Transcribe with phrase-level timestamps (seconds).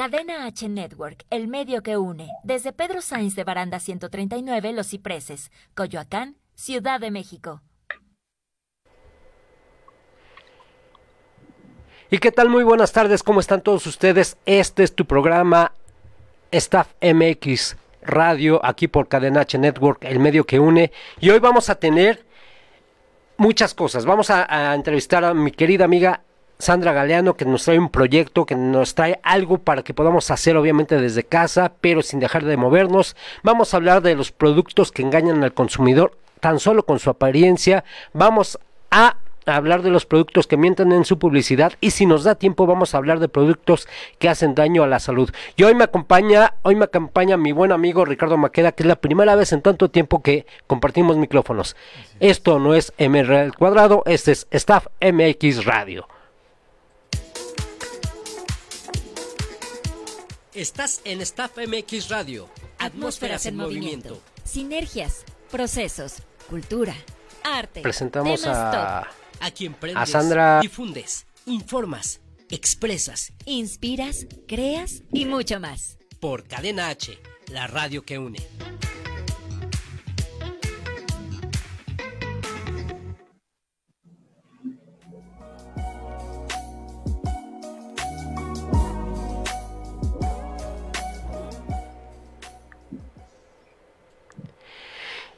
[0.00, 5.50] Cadena H Network, el medio que une, desde Pedro Sainz de Baranda 139, Los Cipreses,
[5.74, 7.60] Coyoacán, Ciudad de México.
[12.10, 12.48] ¿Y qué tal?
[12.48, 14.38] Muy buenas tardes, ¿cómo están todos ustedes?
[14.46, 15.74] Este es tu programa
[16.50, 20.92] Staff MX Radio, aquí por Cadena H Network, el medio que une.
[21.20, 22.24] Y hoy vamos a tener
[23.40, 24.04] muchas cosas.
[24.04, 26.20] Vamos a, entrevistar a mi querida amiga
[26.58, 30.58] Sandra Galeano que nos trae un proyecto, que nos trae algo para que podamos hacer
[30.58, 33.16] obviamente desde casa, pero sin dejar de movernos.
[33.42, 37.82] Vamos a hablar de los productos que engañan al consumidor tan solo con su apariencia.
[38.12, 38.58] Vamos
[38.90, 39.16] a
[39.56, 42.94] hablar de los productos que mienten en su publicidad y si nos da tiempo vamos
[42.94, 45.30] a hablar de productos que hacen daño a la salud.
[45.56, 48.96] Y hoy me acompaña, hoy me acompaña mi buen amigo Ricardo Maqueda, que es la
[48.96, 51.76] primera vez en tanto tiempo que compartimos micrófonos.
[52.20, 56.06] Esto no es MR al cuadrado, este es Staff MX Radio.
[60.54, 62.48] Estás en Staff MX Radio.
[62.78, 64.20] Atmósferas en movimiento.
[64.44, 66.16] Sinergias, procesos,
[66.48, 66.94] cultura,
[67.44, 67.82] arte.
[67.82, 69.08] Presentamos temas a,
[69.40, 70.60] A quien a prendes, Sandra.
[70.60, 73.32] difundes, informas, expresas.
[73.46, 75.98] Inspiras, creas y mucho más.
[76.20, 78.38] por Cadena H, la radio que une.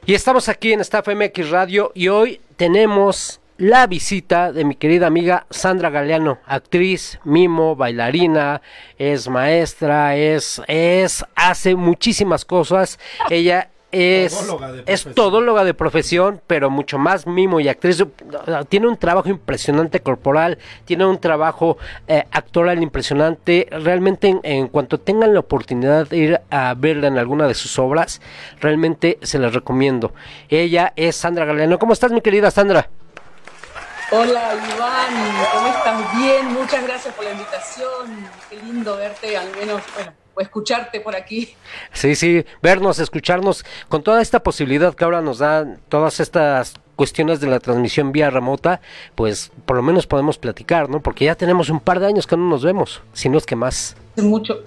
[0.05, 5.07] Y estamos aquí en Staff MX Radio y hoy tenemos la visita de mi querida
[5.07, 8.61] amiga Sandra Galeano, actriz, mimo, bailarina,
[8.97, 12.99] es maestra, es, es, hace muchísimas cosas.
[13.29, 15.13] Ella es, Todóloga de es profesión.
[15.15, 18.03] todóloga de profesión, pero mucho más mimo y actriz.
[18.67, 21.77] Tiene un trabajo impresionante corporal, tiene un trabajo
[22.09, 23.69] eh, actoral impresionante.
[23.71, 27.79] Realmente, en, en cuanto tengan la oportunidad de ir a verla en alguna de sus
[27.79, 28.19] obras,
[28.59, 30.13] realmente se las recomiendo.
[30.49, 31.79] Ella es Sandra Galeano.
[31.79, 32.89] ¿Cómo estás, mi querida Sandra?
[34.15, 36.15] Hola Iván, ¿cómo estás?
[36.15, 38.29] Bien, muchas gracias por la invitación.
[38.47, 41.55] Qué lindo verte, al menos, bueno, o escucharte por aquí.
[41.93, 47.39] Sí, sí, vernos, escucharnos, con toda esta posibilidad que ahora nos dan todas estas cuestiones
[47.39, 48.81] de la transmisión vía remota,
[49.15, 51.01] pues por lo menos podemos platicar, ¿no?
[51.01, 53.55] Porque ya tenemos un par de años que no nos vemos, si no es que
[53.55, 53.97] más.
[54.11, 54.63] Hace mucho,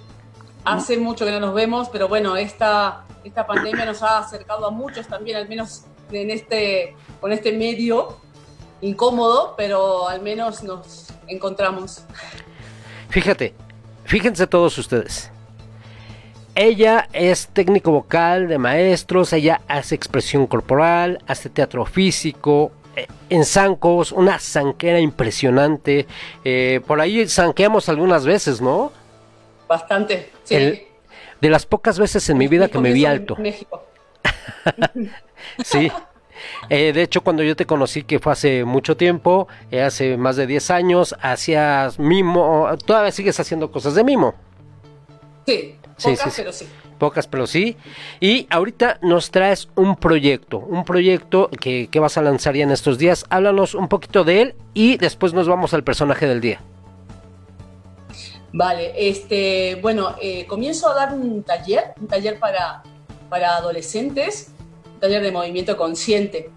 [0.65, 4.71] hace mucho que no nos vemos, pero bueno, esta, esta pandemia nos ha acercado a
[4.71, 8.26] muchos también, al menos en este, con este medio
[8.81, 12.03] incómodo, pero al menos nos encontramos.
[13.09, 13.53] Fíjate,
[14.05, 15.31] fíjense todos ustedes.
[16.55, 23.45] Ella es técnico vocal de maestros, ella hace expresión corporal, hace teatro físico, eh, en
[23.45, 26.07] zancos, una zanquera impresionante.
[26.43, 28.91] Eh, por ahí zanqueamos algunas veces, ¿no?
[29.67, 30.55] Bastante, sí.
[30.55, 30.83] El-
[31.41, 33.35] de las pocas veces en mi vida que me vi alto.
[33.37, 33.83] México.
[35.63, 35.91] Sí.
[36.69, 40.35] Eh, de hecho, cuando yo te conocí, que fue hace mucho tiempo, eh, hace más
[40.35, 44.35] de 10 años, hacías mimo, todavía sigues haciendo cosas de mimo.
[45.45, 46.67] Sí, Sí, pocas, sí, pero sí.
[46.99, 47.75] Pocas, pero sí.
[48.19, 52.71] Y ahorita nos traes un proyecto, un proyecto que, que vas a lanzar ya en
[52.71, 53.25] estos días.
[53.29, 56.59] Háblanos un poquito de él y después nos vamos al personaje del día.
[58.53, 62.81] Vale, este, bueno, eh, comienzo a dar un taller, un taller para,
[63.29, 64.51] para adolescentes,
[64.99, 66.49] taller de movimiento consciente,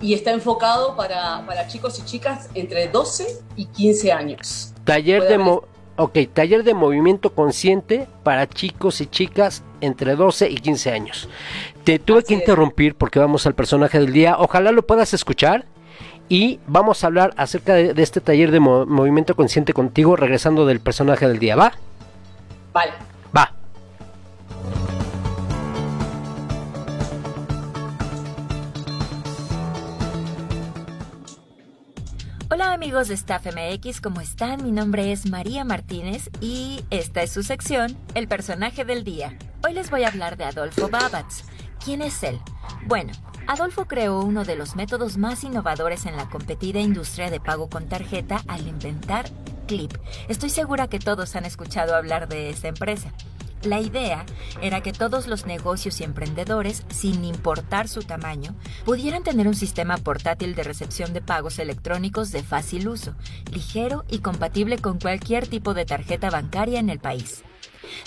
[0.00, 3.26] y está enfocado para, para chicos y chicas entre 12
[3.56, 4.72] y 15 años.
[4.84, 5.64] Taller de, mo-
[5.96, 11.28] ok, taller de movimiento consciente para chicos y chicas entre 12 y 15 años.
[11.84, 12.40] Te tuve Así que es.
[12.40, 14.36] interrumpir porque vamos al personaje del día.
[14.38, 15.64] Ojalá lo puedas escuchar.
[16.30, 20.66] Y vamos a hablar acerca de, de este taller de mo- movimiento consciente contigo, regresando
[20.66, 21.56] del personaje del día.
[21.56, 21.72] ¿Va?
[22.72, 22.92] Vale,
[23.34, 23.54] Va.
[32.60, 34.64] Hola amigos de Staff MX, ¿cómo están?
[34.64, 39.38] Mi nombre es María Martínez y esta es su sección, El personaje del día.
[39.64, 41.44] Hoy les voy a hablar de Adolfo Babatz.
[41.84, 42.40] ¿Quién es él?
[42.84, 43.12] Bueno,
[43.46, 47.88] Adolfo creó uno de los métodos más innovadores en la competida industria de pago con
[47.88, 49.26] tarjeta al inventar
[49.68, 49.92] Clip.
[50.26, 53.12] Estoy segura que todos han escuchado hablar de esta empresa.
[53.62, 54.24] La idea
[54.62, 59.96] era que todos los negocios y emprendedores, sin importar su tamaño, pudieran tener un sistema
[59.96, 63.14] portátil de recepción de pagos electrónicos de fácil uso,
[63.52, 67.42] ligero y compatible con cualquier tipo de tarjeta bancaria en el país.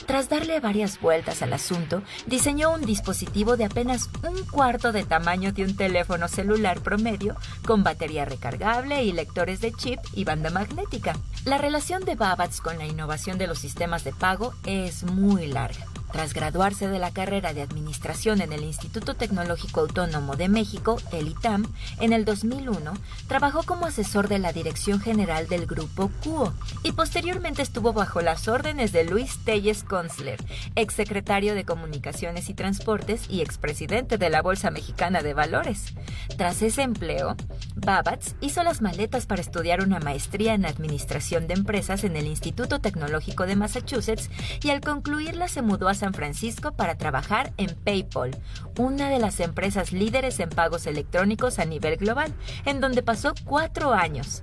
[0.05, 5.51] Tras darle varias vueltas al asunto, diseñó un dispositivo de apenas un cuarto de tamaño
[5.51, 7.35] de un teléfono celular promedio,
[7.65, 11.15] con batería recargable y lectores de chip y banda magnética.
[11.45, 15.90] La relación de Babbage con la innovación de los sistemas de pago es muy larga.
[16.11, 21.29] Tras graduarse de la carrera de Administración en el Instituto Tecnológico Autónomo de México, el
[21.29, 21.65] ITAM,
[21.99, 22.93] en el 2001,
[23.27, 26.53] trabajó como asesor de la Dirección General del Grupo CUO
[26.83, 30.43] y posteriormente estuvo bajo las órdenes de Luis Telles Konsler,
[30.75, 35.93] exsecretario de Comunicaciones y Transportes y expresidente de la Bolsa Mexicana de Valores.
[36.37, 37.35] Tras ese empleo,
[37.75, 42.79] Babatz hizo las maletas para estudiar una maestría en Administración de Empresas en el Instituto
[42.79, 44.29] Tecnológico de Massachusetts
[44.61, 48.35] y al concluirla se mudó a San Francisco para trabajar en PayPal,
[48.79, 52.33] una de las empresas líderes en pagos electrónicos a nivel global,
[52.65, 54.41] en donde pasó cuatro años.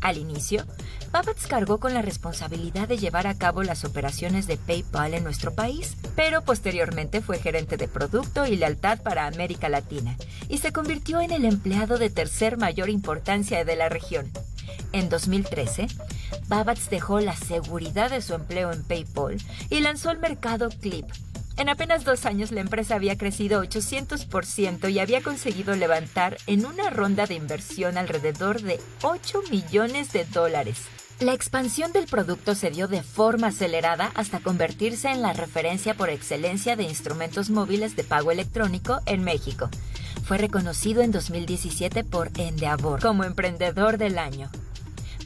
[0.00, 0.64] Al inicio,
[1.12, 5.54] Babbage cargó con la responsabilidad de llevar a cabo las operaciones de PayPal en nuestro
[5.54, 10.16] país, pero posteriormente fue gerente de producto y lealtad para América Latina
[10.48, 14.32] y se convirtió en el empleado de tercer mayor importancia de la región.
[14.92, 15.86] En 2013,
[16.48, 19.38] Babbage dejó la seguridad de su empleo en PayPal
[19.70, 21.06] y lanzó al mercado Clip.
[21.56, 26.90] En apenas dos años la empresa había crecido 800% y había conseguido levantar en una
[26.90, 30.78] ronda de inversión alrededor de 8 millones de dólares.
[31.20, 36.10] La expansión del producto se dio de forma acelerada hasta convertirse en la referencia por
[36.10, 39.70] excelencia de instrumentos móviles de pago electrónico en México.
[40.24, 44.48] Fue reconocido en 2017 por Endeavor como emprendedor del año.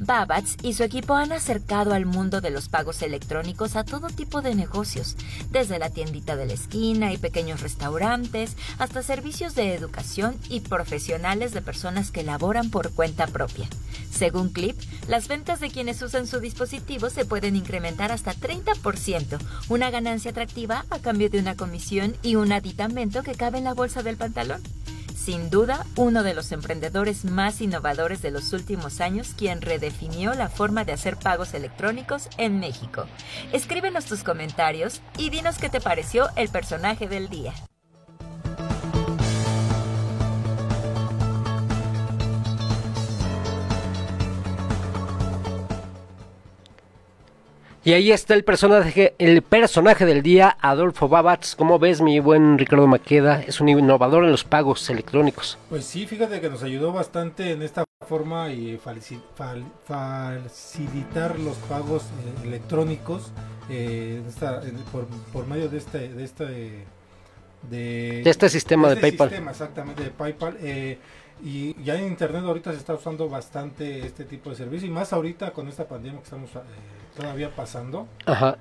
[0.00, 4.42] Babbage y su equipo han acercado al mundo de los pagos electrónicos a todo tipo
[4.42, 5.16] de negocios,
[5.50, 11.52] desde la tiendita de la esquina y pequeños restaurantes, hasta servicios de educación y profesionales
[11.52, 13.68] de personas que laboran por cuenta propia.
[14.10, 14.76] Según Clip,
[15.08, 20.84] las ventas de quienes usan su dispositivo se pueden incrementar hasta 30%, una ganancia atractiva
[20.90, 24.62] a cambio de una comisión y un aditamento que cabe en la bolsa del pantalón
[25.28, 30.48] sin duda uno de los emprendedores más innovadores de los últimos años, quien redefinió la
[30.48, 33.04] forma de hacer pagos electrónicos en México.
[33.52, 37.52] Escríbenos tus comentarios y dinos qué te pareció el personaje del día.
[47.88, 51.55] Y ahí está el personaje, el personaje del día, Adolfo Babatz.
[51.55, 53.40] ¿Cómo ves, mi buen Ricardo Maqueda?
[53.40, 55.56] Es un innovador en los pagos electrónicos.
[55.70, 59.56] Pues sí, fíjate que nos ayudó bastante en esta forma y facilitar
[61.38, 63.32] los pagos eh, electrónicos
[63.70, 64.20] eh,
[65.32, 66.84] por, medio de este, de este,
[67.70, 69.49] de, este sistema de, este PayPal.
[69.49, 70.58] exactamente, de PayPal.
[70.61, 70.99] Eh,
[71.43, 75.14] y ya en internet ahorita se está usando bastante este tipo de servicio y más
[75.14, 76.50] ahorita con esta pandemia que estamos
[77.19, 78.06] todavía pasando,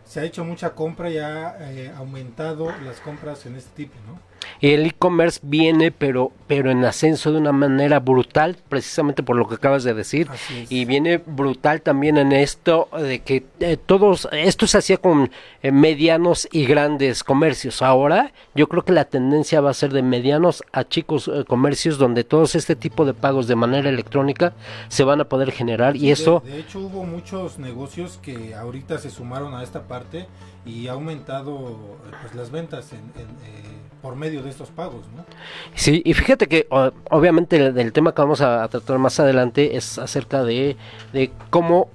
[0.04, 4.20] se ha hecho mucha compra y ha eh, aumentado las compras en este tipo, ¿no?
[4.60, 9.48] Y el e-commerce viene, pero, pero en ascenso de una manera brutal, precisamente por lo
[9.48, 10.28] que acabas de decir.
[10.70, 15.30] Y viene brutal también en esto de que eh, todos, esto se hacía con
[15.62, 17.82] eh, medianos y grandes comercios.
[17.82, 22.24] Ahora yo creo que la tendencia va a ser de medianos a chicos comercios donde
[22.24, 24.54] todos este tipo de pagos de manera electrónica
[24.88, 25.96] se van a poder generar.
[25.96, 26.42] y eso...
[26.46, 30.28] De hecho hubo muchos negocios que ahorita se sumaron a esta parte
[30.68, 33.64] y ha aumentado pues, las ventas en, eh,
[34.02, 35.26] por medio de estos pagos, ¿no?
[35.74, 36.68] Sí, y fíjate que
[37.10, 40.76] obviamente el, tema que vamos a, tratar más adelante es acerca de,
[41.14, 41.90] de cómo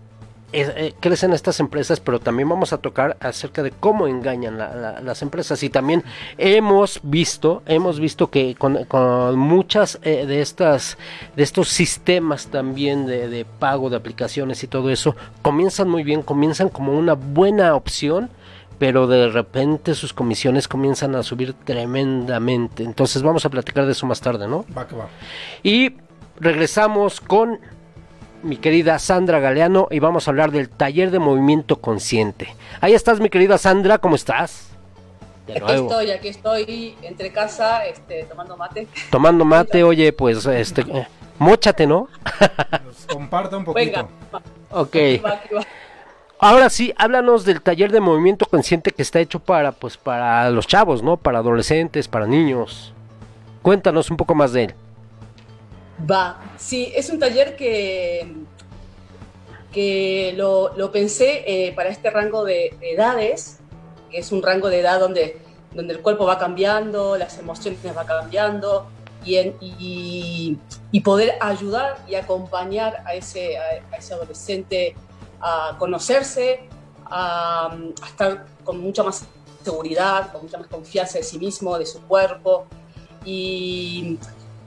[0.54, 5.62] eh, crecen estas empresas, pero también vamos a tocar acerca de cómo engañan las empresas
[5.62, 6.04] y también
[6.36, 8.86] hemos visto, hemos visto que con,
[9.38, 10.98] muchas eh, de estas,
[11.36, 16.22] de estos sistemas también de, de pago de aplicaciones y todo eso comienzan muy bien,
[16.22, 18.28] comienzan como una buena opción
[18.82, 22.82] pero de repente sus comisiones comienzan a subir tremendamente.
[22.82, 24.66] Entonces vamos a platicar de eso más tarde, ¿no?
[24.76, 25.06] Va que va.
[25.62, 25.98] Y
[26.40, 27.60] regresamos con
[28.42, 32.56] mi querida Sandra Galeano y vamos a hablar del taller de movimiento consciente.
[32.80, 34.70] Ahí estás, mi querida Sandra, ¿cómo estás?
[35.46, 38.88] aquí estoy, aquí estoy entre casa, este, tomando mate.
[39.12, 41.06] Tomando mate, oye, pues, este, eh,
[41.38, 42.08] mochate, ¿no?
[43.08, 44.08] Comparta un poquito.
[44.32, 44.42] Venga.
[44.72, 44.96] Ok.
[46.44, 50.66] Ahora sí, háblanos del taller de movimiento consciente que está hecho para, pues, para los
[50.66, 51.16] chavos, ¿no?
[51.16, 52.92] Para adolescentes, para niños.
[53.62, 54.74] Cuéntanos un poco más de él.
[56.10, 58.34] Va, sí, es un taller que,
[59.72, 63.60] que lo, pensé eh, para este rango de, edades,
[64.10, 65.36] que es un rango de edad donde,
[65.72, 68.88] donde el cuerpo va cambiando, las emociones van cambiando,
[69.24, 70.58] y,
[70.90, 73.58] y, poder ayudar y acompañar a ese
[74.12, 74.96] adolescente
[75.42, 76.60] a conocerse,
[77.06, 79.26] a, estar con mucha más
[79.62, 82.66] seguridad, con mucha más confianza de sí mismo, de su cuerpo.
[83.24, 84.18] Y,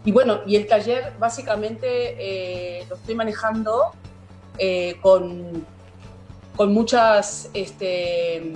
[0.06, 1.88] bueno, y el taller básicamente
[2.80, 3.92] eh, lo estoy manejando
[4.58, 5.66] eh, con,
[6.56, 8.54] con muchas, este,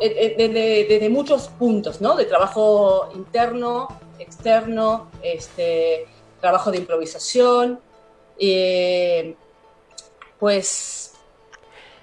[0.00, 2.16] desde, muchos puntos, ¿no?
[2.16, 3.88] De trabajo interno,
[4.18, 6.06] externo, este,
[6.40, 7.80] trabajo de improvisación.
[10.40, 11.12] Pues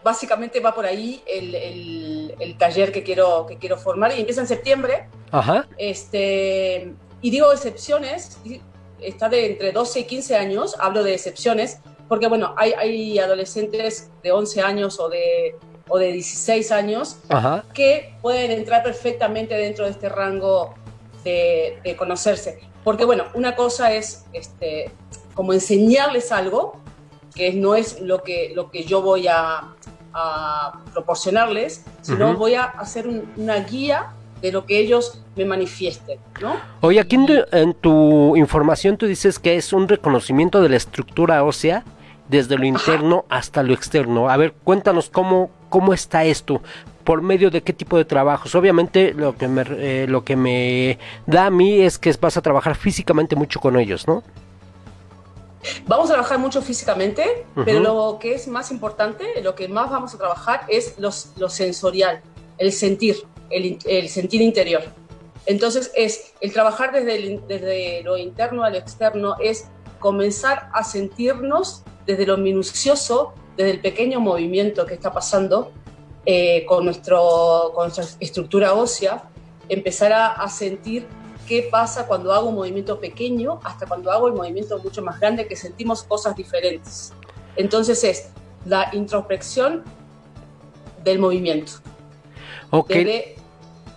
[0.03, 5.09] básicamente va por ahí el, taller que quiero, que quiero formar y empieza en septiembre.
[5.31, 5.67] Ajá.
[5.77, 8.39] Este, y digo excepciones,
[9.01, 14.09] está de entre 12 y 15 años, hablo de excepciones, porque bueno, hay, hay adolescentes
[14.23, 15.55] de 11 años o de,
[15.89, 17.17] o de 16 años
[17.73, 20.73] que pueden entrar perfectamente dentro de este rango
[21.23, 22.59] de, de, conocerse.
[22.83, 24.91] Porque bueno, una cosa es este,
[25.33, 26.79] como enseñarles algo,
[27.37, 29.75] que no es lo que, lo que yo voy a,
[30.13, 36.55] a proporcionarles, sino voy a hacer una guía de lo que ellos me manifiesten, ¿no?
[36.81, 37.17] Oye, aquí
[37.51, 41.83] en tu, información tú dices que es un reconocimiento de la estructura ósea
[42.29, 44.29] desde lo interno hasta lo externo.
[44.29, 46.61] A ver, cuéntanos cómo, cómo está esto,
[47.03, 48.53] por medio de qué tipo de trabajos.
[48.55, 52.41] Obviamente lo que me, eh, lo que me da a mí es que vas a
[52.41, 54.23] trabajar físicamente mucho con ellos, ¿no?
[55.87, 60.13] Vamos a trabajar mucho físicamente, pero lo que es más importante, lo que más vamos
[60.13, 62.21] a trabajar es los, lo sensorial,
[62.57, 63.17] el sentir,
[63.49, 64.83] el, el, sentir interior.
[65.45, 69.67] Entonces es el trabajar desde, desde lo interno al externo, es
[69.99, 75.71] comenzar a sentirnos desde lo minucioso, desde el pequeño movimiento que está pasando
[76.25, 79.23] eh, con, nuestro, con nuestra estructura ósea,
[79.69, 81.07] empezar a, a sentir
[81.47, 85.47] qué pasa cuando hago un movimiento pequeño hasta cuando hago el movimiento mucho más grande
[85.47, 87.13] que sentimos cosas diferentes.
[87.55, 88.29] Entonces es
[88.65, 89.83] la introspección
[91.03, 91.73] del movimiento.
[92.87, 93.35] Desde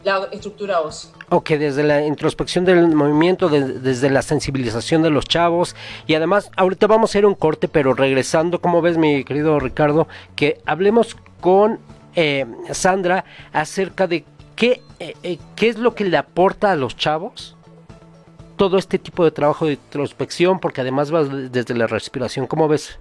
[0.04, 1.10] la estructura ósea.
[1.28, 5.76] Ok, desde la introspección del movimiento, desde la sensibilización de los chavos
[6.06, 10.08] y además ahorita vamos a ir un corte, pero regresando, como ves mi querido Ricardo,
[10.34, 11.78] que hablemos con
[12.16, 14.24] eh, Sandra acerca de
[14.60, 17.56] ¿Qué, eh, eh, ¿Qué es lo que le aporta a los chavos
[18.56, 20.60] todo este tipo de trabajo de introspección?
[20.60, 22.46] Porque además va desde la respiración.
[22.46, 22.98] ¿Cómo ves?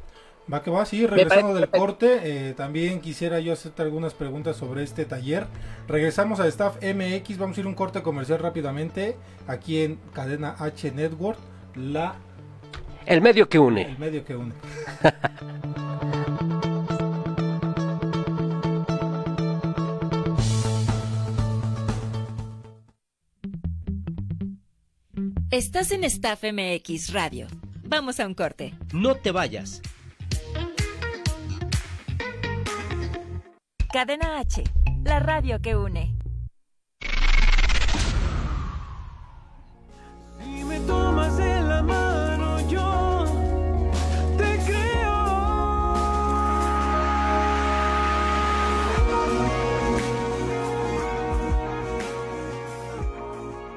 [0.51, 4.83] Va que va, sí, regresando del corte, eh, también quisiera yo hacerte algunas preguntas sobre
[4.83, 5.47] este taller.
[5.89, 10.91] Regresamos a Staff MX, vamos a ir un corte comercial rápidamente, aquí en Cadena H
[10.91, 11.39] Network,
[11.75, 12.15] la...
[13.05, 13.81] El medio que une.
[13.81, 14.53] El medio que une.
[25.51, 27.47] Estás en Staff MX Radio.
[27.83, 28.75] Vamos a un corte.
[28.93, 29.81] No te vayas.
[33.91, 34.63] Cadena H,
[35.03, 36.15] la radio que une.
[40.43, 41.58] Si me tomas de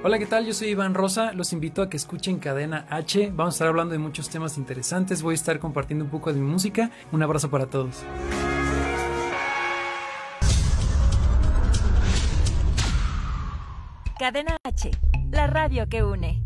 [0.04, 0.44] Hola, ¿qué tal?
[0.44, 1.32] Yo soy Iván Rosa.
[1.32, 3.30] Los invito a que escuchen Cadena H.
[3.32, 5.23] Vamos a estar hablando de muchos temas interesantes.
[5.23, 6.90] Voy a estar compartiendo un poco de mi música.
[7.12, 8.02] Un abrazo para todos.
[14.18, 14.90] Cadena H,
[15.30, 16.42] la radio que une.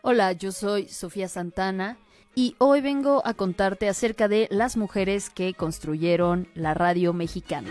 [0.00, 1.98] Hola, yo soy Sofía Santana
[2.34, 7.68] y hoy vengo a contarte acerca de las mujeres que construyeron la radio mexicana.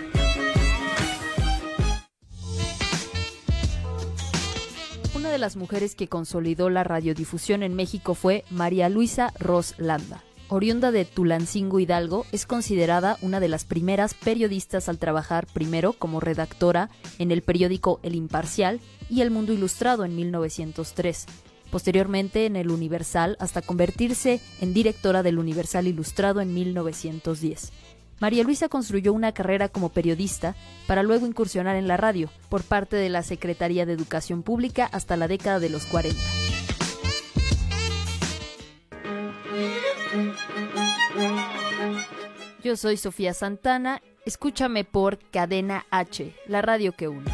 [5.29, 10.23] Una de las mujeres que consolidó la radiodifusión en México fue María Luisa Ros Landa.
[10.47, 16.19] Oriunda de Tulancingo Hidalgo, es considerada una de las primeras periodistas al trabajar primero como
[16.19, 21.27] redactora en el periódico El Imparcial y El Mundo Ilustrado en 1903,
[21.69, 27.71] posteriormente en El Universal hasta convertirse en directora del Universal Ilustrado en 1910.
[28.19, 30.55] María Luisa construyó una carrera como periodista
[30.87, 35.15] para luego incursionar en la radio por parte de la Secretaría de Educación Pública hasta
[35.15, 36.17] la década de los 40.
[42.61, 47.31] Yo soy Sofía Santana, escúchame por Cadena H, la radio que une.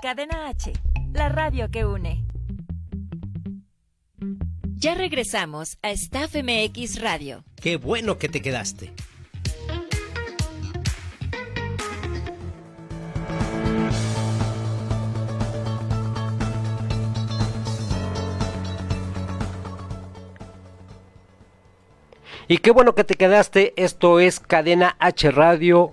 [0.00, 0.72] Cadena H,
[1.12, 2.24] la radio que une.
[4.80, 7.44] Ya regresamos a Staff MX Radio.
[7.60, 8.90] Qué bueno que te quedaste.
[22.48, 25.92] Y qué bueno que te quedaste, esto es Cadena H Radio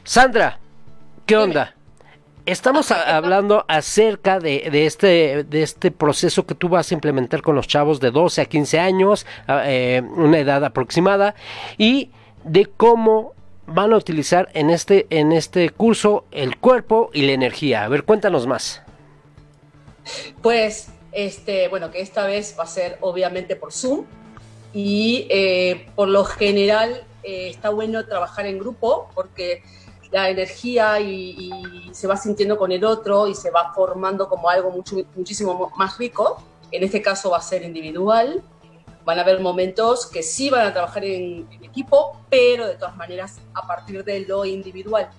[0.04, 0.60] Sandra,
[1.26, 1.74] ¿qué onda?
[2.46, 7.68] Estamos hablando acerca de, este, de este proceso que tú vas a implementar con los
[7.68, 11.36] chavos de 12 a 15 años, eh, una edad aproximada,
[11.78, 12.10] y
[12.46, 13.34] de cómo
[13.66, 17.84] van a utilizar en este, en este curso el cuerpo y la energía.
[17.84, 18.82] A ver, cuéntanos más.
[20.42, 24.06] Pues, este, bueno, que esta vez va a ser obviamente por Zoom
[24.74, 29.64] y eh, por lo general eh, está bueno trabajar en grupo porque
[30.12, 31.52] la energía y,
[31.92, 35.98] se va sintiendo con el otro y se va formando como algo mucho, muchísimo más
[35.98, 36.44] rico.
[36.72, 38.44] En este caso va a ser individual.
[39.04, 42.96] Van a haber momentos que sí van a trabajar en, en equipo, pero de todas
[42.96, 45.10] maneras a partir de lo individual.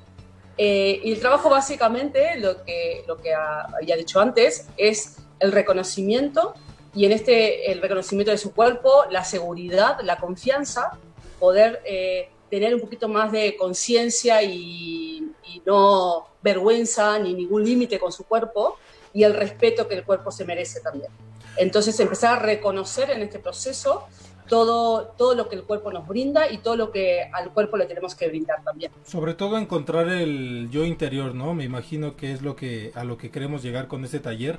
[0.61, 6.55] Eh, y el trabajo básicamente, lo que, lo que había dicho antes, es el reconocimiento
[6.95, 10.99] y en este el reconocimiento de su cuerpo, la seguridad, la confianza,
[11.39, 18.01] poder eh, tener un poquito más de conciencia y, y, no vergüenza ni ningún límite
[18.01, 18.79] con su cuerpo
[19.13, 21.13] y el respeto que el cuerpo se merece también.
[21.57, 24.07] Entonces empezar a reconocer en este proceso
[24.49, 27.87] todo, todo lo que el cuerpo nos brinda y todo lo que al cuerpo le
[27.87, 28.91] tenemos que brindar también.
[29.07, 31.55] Sobre todo encontrar el yo interior, ¿no?
[31.55, 34.59] Me imagino que es lo que a lo que queremos llegar con este taller.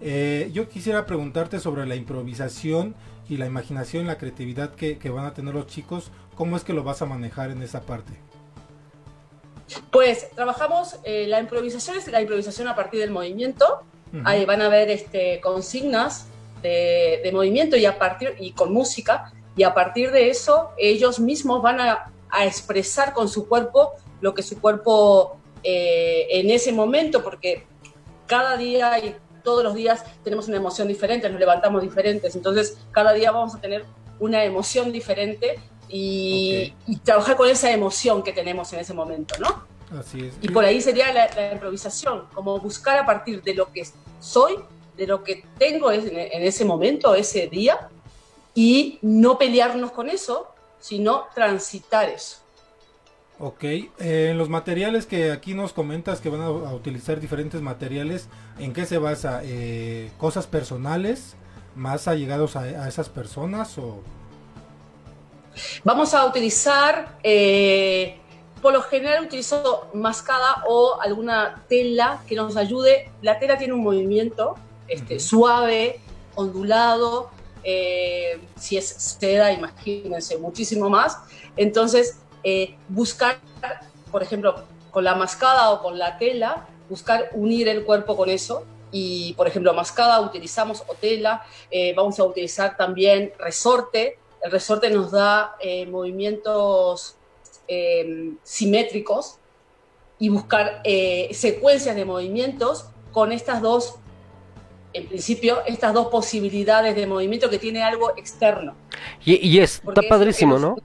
[0.00, 2.94] Eh, yo quisiera preguntarte sobre la improvisación
[3.28, 6.10] y la imaginación, la creatividad que, van a tener los chicos.
[6.34, 8.12] ¿Cómo es que lo vas a manejar en esa parte?
[9.90, 13.82] Pues trabajamos, eh, la improvisación es la improvisación a partir del movimiento.
[14.24, 16.28] Ahí van a ver este, consignas
[16.62, 21.62] de, movimiento y, a partir, y con música, y a partir de eso ellos mismos
[21.62, 22.12] van a,
[22.44, 27.64] expresar con su cuerpo lo que su cuerpo eh, en ese momento, porque
[28.26, 33.14] cada día y todos los días tenemos una emoción diferente, nos levantamos diferentes, entonces cada
[33.14, 33.86] día vamos a tener
[34.18, 39.64] una emoción diferente y, trabajar con esa emoción que tenemos en ese momento, ¿no?
[39.98, 40.34] Así es.
[40.42, 43.86] Y por ahí sería la improvisación, como buscar a partir de lo que
[44.20, 44.56] soy
[44.96, 47.88] de lo que tengo en ese momento, ese día,
[48.54, 50.48] y no pelearnos con eso,
[50.80, 52.38] sino transitar eso.
[53.38, 53.90] Ok, eh,
[54.30, 58.28] en los materiales que aquí nos comentas que van a, utilizar diferentes materiales,
[58.58, 59.42] ¿en qué se basa?
[59.44, 61.36] Eh, ¿Cosas personales
[61.74, 64.00] más allegados a, esas personas o...?
[65.84, 68.18] Vamos a utilizar, eh,
[68.62, 73.10] por lo general utilizo mascada o alguna tela que nos ayude.
[73.20, 74.54] La tela tiene un movimiento
[74.88, 76.00] este, suave,
[76.34, 77.30] ondulado,
[77.68, 81.18] eh, si es seda, imagínense, muchísimo más.
[81.56, 83.40] Entonces, eh, buscar,
[84.12, 84.54] por ejemplo,
[84.92, 88.64] con la mascada o con la tela, buscar unir el cuerpo con eso.
[88.92, 94.18] Y, por ejemplo, mascada utilizamos o tela, eh, vamos a utilizar también resorte.
[94.40, 95.56] El resorte nos da
[95.88, 97.16] movimientos
[98.44, 99.38] simétricos
[100.20, 100.82] y buscar
[101.32, 103.96] secuencias de movimientos con estas dos
[104.96, 108.74] en principio, estas dos posibilidades de movimiento que tiene algo externo.
[109.22, 110.76] Y, es, está padrísimo, ¿no?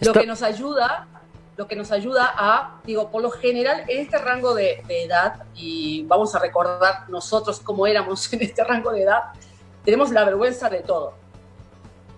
[0.00, 1.08] Lo que nos ayuda,
[1.56, 6.02] lo que nos ayuda a, digo, por lo general, en este rango de, edad, y
[6.02, 9.22] vamos a recordar nosotros cómo éramos en este rango de edad,
[9.86, 11.14] tenemos la vergüenza de todo.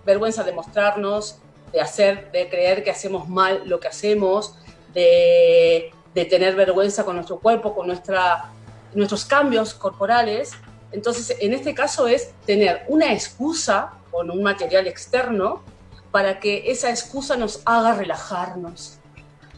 [0.05, 1.39] Vergüenza de mostrarnos,
[1.71, 4.55] de hacer, de creer que hacemos mal lo que hacemos,
[4.93, 8.51] de, de tener vergüenza con nuestro cuerpo, con nuestra,
[8.93, 10.53] nuestros cambios corporales
[10.91, 15.61] entonces, en este caso es tener una excusa con un material externo
[16.11, 18.97] para que esa excusa nos haga relajarnos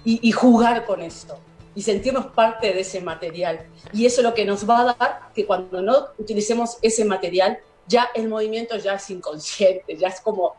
[0.03, 1.37] y, jugar con esto
[1.75, 3.67] y sentirnos parte de ese material.
[3.93, 7.59] Y eso es lo que nos va a dar que cuando no utilicemos ese material,
[7.87, 10.55] ya el movimiento ya es inconsciente, ya es como,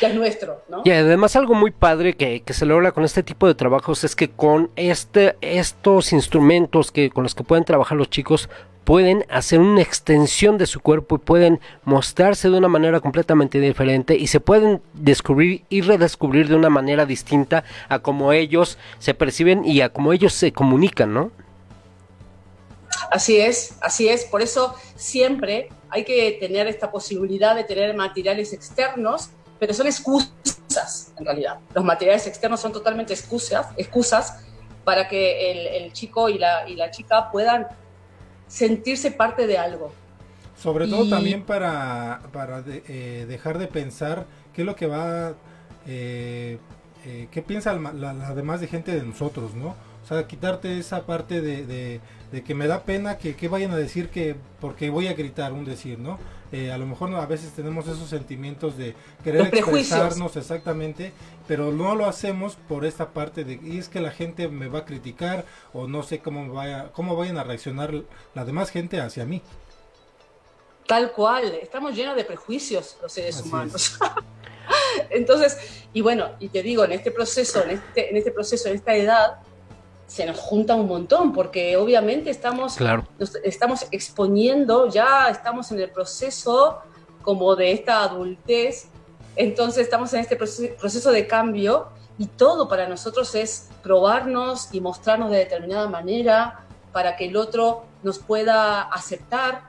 [0.00, 0.82] ya es nuestro, ¿no?
[0.84, 4.14] Y además algo muy padre que, que, se logra con este tipo de trabajos es
[4.14, 8.48] que con este, estos instrumentos que, con los que pueden trabajar los chicos,
[8.84, 14.16] pueden hacer una extensión de su cuerpo y pueden mostrarse de una manera completamente diferente
[14.16, 19.64] y se pueden descubrir y redescubrir de una manera distinta a como ellos se perciben
[19.64, 21.30] y a como ellos se comunican, ¿no?
[23.10, 24.24] Así es, así es.
[24.24, 31.12] Por eso siempre hay que tener esta posibilidad de tener materiales externos, pero son excusas
[31.18, 31.58] en realidad.
[31.74, 34.44] Los materiales externos son totalmente excusas, excusas
[34.84, 37.66] para que el, chico y la, y la chica puedan
[38.50, 39.92] sentirse parte de algo.
[40.58, 45.32] Sobre todo también para, para eh, dejar de pensar qué es lo que va,
[45.86, 46.58] eh,
[47.06, 49.68] eh, qué piensa la, la, demás de gente de nosotros, ¿no?
[49.68, 51.64] O sea, quitarte esa parte de,
[52.30, 55.54] de, que me da pena que, que, vayan a decir que, porque voy a gritar,
[55.54, 56.18] un decir, ¿no?
[56.52, 61.12] A lo mejor a veces tenemos esos sentimientos de querer expresarnos exactamente,
[61.46, 64.80] pero no lo hacemos por esta parte de, y es que la gente me va
[64.80, 67.94] a criticar o no sé cómo, vaya, cómo vayan a reaccionar
[68.34, 69.42] la demás gente hacia mí.
[70.86, 73.96] Tal cual, estamos llenos de prejuicios los seres humanos.
[75.10, 75.56] Entonces,
[75.92, 78.96] y bueno, y te digo, en este proceso, en este, en este proceso, en esta
[78.96, 79.38] edad,
[80.10, 82.76] se nos junta un montón, porque obviamente estamos,
[83.44, 86.80] estamos exponiendo, ya estamos en el proceso
[87.22, 88.88] como de esta adultez,
[89.36, 95.30] entonces estamos en este proceso de cambio y todo para nosotros es probarnos y mostrarnos
[95.30, 99.68] de determinada manera para que el otro nos pueda aceptar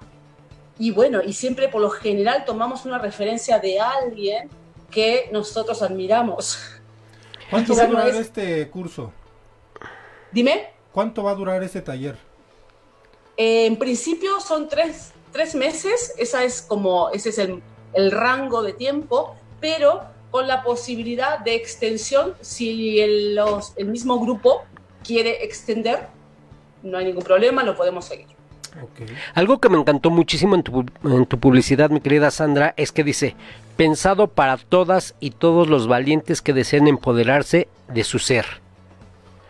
[0.80, 4.49] y bueno, y siempre por lo general tomamos una referencia de alguien
[4.89, 6.58] que nosotros admiramos.
[7.51, 9.13] ¿Cuánto va a durar este curso?
[10.32, 10.70] Dime.
[10.91, 12.17] ¿Cuánto va a durar este taller?
[13.38, 17.63] en principio son tres, tres, meses, esa es como, ese es el,
[17.94, 24.20] el, rango de tiempo, pero con la posibilidad de extensión, si el, los, el mismo
[24.20, 24.63] grupo
[25.04, 26.08] quiere extender,
[26.84, 28.28] no hay ningún problema, lo podemos seguir.
[29.34, 33.04] Algo que me encantó muchísimo en tu, en tu publicidad, mi querida Sandra, es que
[33.04, 33.36] dice,
[33.76, 38.46] pensado para todas y todos los valientes que deseen empoderarse de su ser.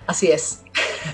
[0.07, 0.63] Así es.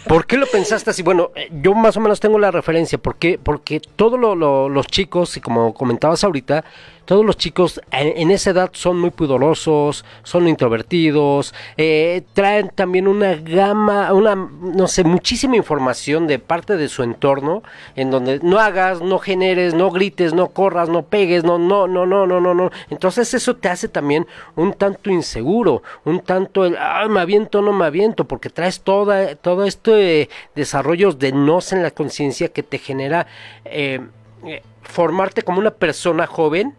[0.07, 1.03] ¿Por qué lo pensaste así?
[1.03, 2.97] Bueno, eh, yo más o menos tengo la referencia.
[2.97, 3.39] ¿Por qué?
[3.41, 6.63] Porque todos los chicos, y como comentabas ahorita,
[7.07, 13.35] todos los chicos en, esa edad son muy pudorosos, son introvertidos, eh, traen también una
[13.35, 17.63] gama, una, no sé, muchísima información de parte de su entorno,
[17.95, 22.05] en donde no hagas, no generes, no grites, no corras, no pegues, no, no, no,
[22.05, 22.71] no, no, no, no.
[22.89, 27.71] Entonces eso te hace también un tanto inseguro, un tanto el, ah, me aviento, no
[27.71, 32.79] me aviento, porque traes toda, todo este desarrollo de no en la conciencia que te
[32.79, 33.27] genera
[33.63, 34.01] eh,
[34.45, 36.75] eh, formarte como una persona joven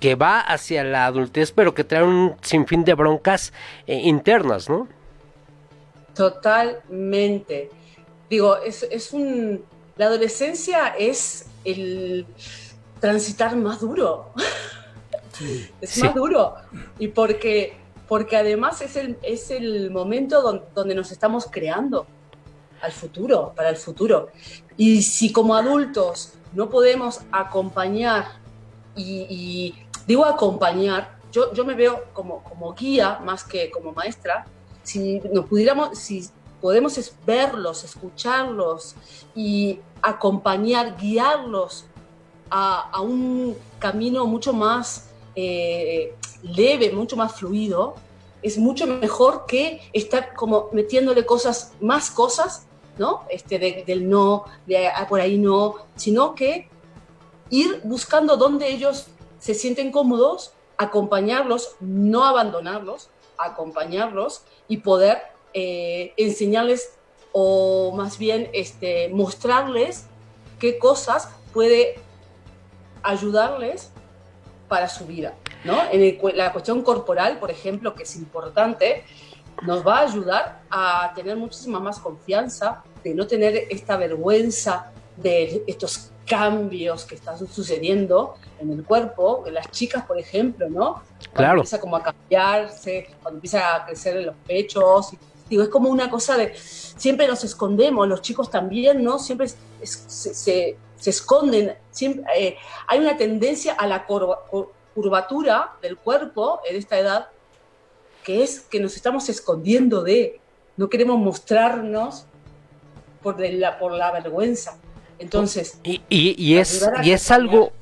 [0.00, 3.52] que va hacia la adultez, pero que trae un sinfín de broncas
[3.86, 4.88] eh, internas, ¿no?
[6.14, 7.70] Totalmente.
[8.28, 9.64] Digo, es, es un.
[9.96, 12.26] La adolescencia es el
[13.00, 14.32] transitar más duro.
[15.80, 16.54] es más duro.
[16.98, 17.76] Y porque,
[18.08, 20.42] porque además es el, es el momento
[20.74, 22.06] donde, nos estamos creando
[22.80, 24.28] al futuro, para el futuro.
[24.76, 28.26] Y si como adultos no podemos acompañar
[28.94, 29.74] y,
[30.06, 34.46] digo acompañar, yo, yo me veo como, como guía más que como maestra,
[34.82, 36.28] si nos pudiéramos, si
[36.60, 38.94] podemos verlos, escucharlos
[39.34, 41.86] y acompañar, guiarlos
[42.50, 47.96] a, un camino mucho más eh, leve, mucho más fluido,
[48.42, 52.66] es mucho mejor que estar como metiéndole cosas, más cosas,
[52.98, 53.24] ¿no?
[53.28, 56.68] Este, del no, de ah, por ahí no, sino que
[57.50, 65.18] ir buscando dónde ellos se sienten cómodos, acompañarlos, no abandonarlos, acompañarlos y poder
[65.54, 66.94] eh, enseñarles
[67.32, 70.06] o más bien este, mostrarles
[70.58, 71.98] qué cosas puede
[73.02, 73.90] ayudarles
[74.68, 75.34] para su vida.
[75.64, 75.78] ¿no?
[75.90, 79.04] En la cuestión corporal, por ejemplo, que es importante,
[79.62, 85.64] nos va a ayudar a tener muchísima más confianza, de no tener esta vergüenza de
[85.66, 90.94] estos cambios que están sucediendo en el cuerpo, en las chicas, por ejemplo, ¿no?
[90.94, 91.58] Cuando claro.
[91.58, 95.12] empieza como a cambiarse, cuando empieza a crecer en los pechos.
[95.48, 99.18] digo, es como una cosa de, siempre nos escondemos, los chicos también, ¿no?
[99.18, 102.56] Siempre se, se, esconden, siempre, eh,
[102.88, 107.28] hay una tendencia a la curvatura del cuerpo en esta edad,
[108.24, 110.40] que es que nos estamos escondiendo de,
[110.76, 112.26] no queremos mostrarnos
[113.22, 114.78] por la, por la vergüenza.
[115.18, 117.72] Entonces, y, y, es, y es algo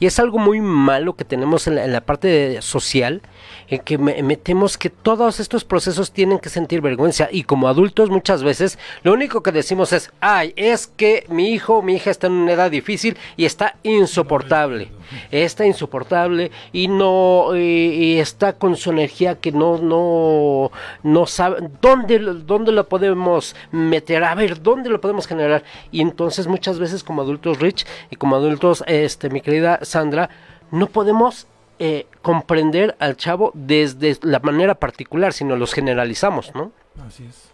[0.00, 3.22] y es algo muy malo que tenemos en la, parte social,
[3.68, 8.42] en que metemos que todos estos procesos tienen que sentir vergüenza y como adultos muchas
[8.42, 12.34] veces lo único que decimos es, ay, es que mi hijo, mi hija está en
[12.34, 14.90] una edad difícil y está insoportable.
[15.30, 20.70] Está insoportable y no y está con su energía que no no
[21.02, 25.64] no sabe dónde dónde lo podemos meter, a ver, dónde lo podemos generar.
[25.90, 30.30] Y entonces muchas veces como adultos rich y como adultos este mi querida Sandra
[30.70, 31.46] no podemos
[31.78, 36.70] eh, comprender al chavo desde la manera particular, sino los generalizamos, ¿no?
[37.04, 37.50] Así es.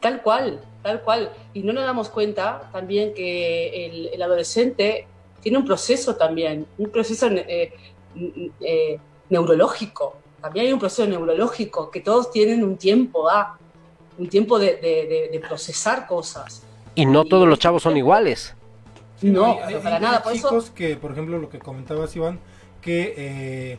[0.00, 1.30] Tal cual, tal cual.
[1.52, 5.08] Y no nos damos cuenta también que el, adolescente
[5.40, 7.72] tiene un proceso también, un proceso eh,
[8.60, 10.16] eh, neurológico.
[10.40, 13.58] También hay un proceso neurológico que todos tienen un tiempo, ah,
[14.18, 16.62] un tiempo de, procesar cosas.
[16.94, 18.54] Y no todos los chavos son iguales.
[19.22, 20.22] no, para nada.
[20.24, 22.38] Hay chicos que, por ejemplo, lo que comentabas, Iván,
[22.80, 23.78] que eh,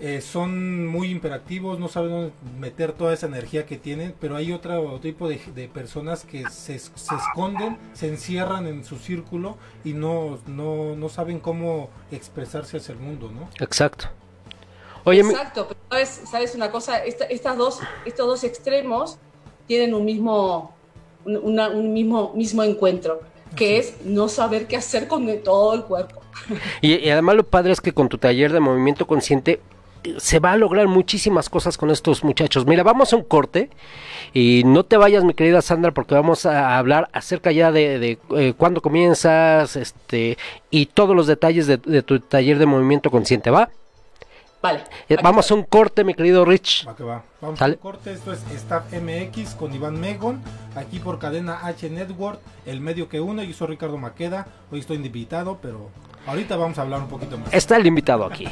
[0.00, 4.52] eh, son muy imperactivos, no saben dónde meter toda esa energía que tienen, pero hay
[4.52, 11.08] otro tipo de, personas que se, esconden, se encierran en su círculo y no, no,
[11.08, 13.48] saben cómo expresarse hacia el mundo, ¿no?
[13.58, 14.08] Exacto.
[15.04, 19.18] Oye, Exacto, pero sabes, una cosa, estas dos, estos dos extremos
[19.66, 20.74] tienen un mismo,
[21.24, 23.20] un mismo, mismo encuentro,
[23.54, 26.20] que es no saber qué hacer con todo el cuerpo.
[26.80, 29.60] Y, además lo padre es que con tu taller de movimiento consciente
[30.18, 32.66] se va a lograr muchísimas cosas con estos muchachos.
[32.66, 33.70] Mira, vamos a un corte
[34.32, 38.18] y no te vayas, mi querida Sandra, porque vamos a hablar acerca ya de, de
[38.36, 40.38] eh, cuándo comienzas, este
[40.70, 43.70] y todos los detalles de, tu taller de movimiento consciente, ¿va?
[44.62, 44.82] Vale.
[45.08, 46.88] Eh, vamos a un corte, mi querido Rich.
[46.88, 47.22] Va que va.
[47.40, 48.12] Vamos a un corte.
[48.12, 50.42] Esto es Staff MX con Iván Megon.
[50.74, 53.46] Aquí por cadena H Network, el medio que une.
[53.46, 54.48] Yo soy Ricardo Maqueda.
[54.72, 55.90] Hoy estoy invitado, pero
[56.26, 57.54] Ahorita vamos a hablar un poquito más.
[57.54, 58.48] Está el invitado aquí.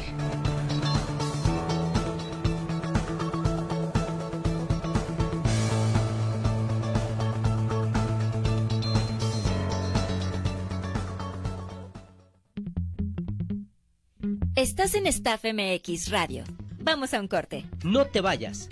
[14.55, 16.45] Estás en Staff MX Radio.
[16.79, 17.65] Vamos a un corte.
[17.83, 18.69] No te vayas.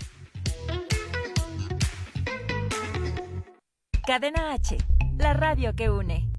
[4.06, 4.78] Cadena H,
[5.18, 6.33] la radio que une.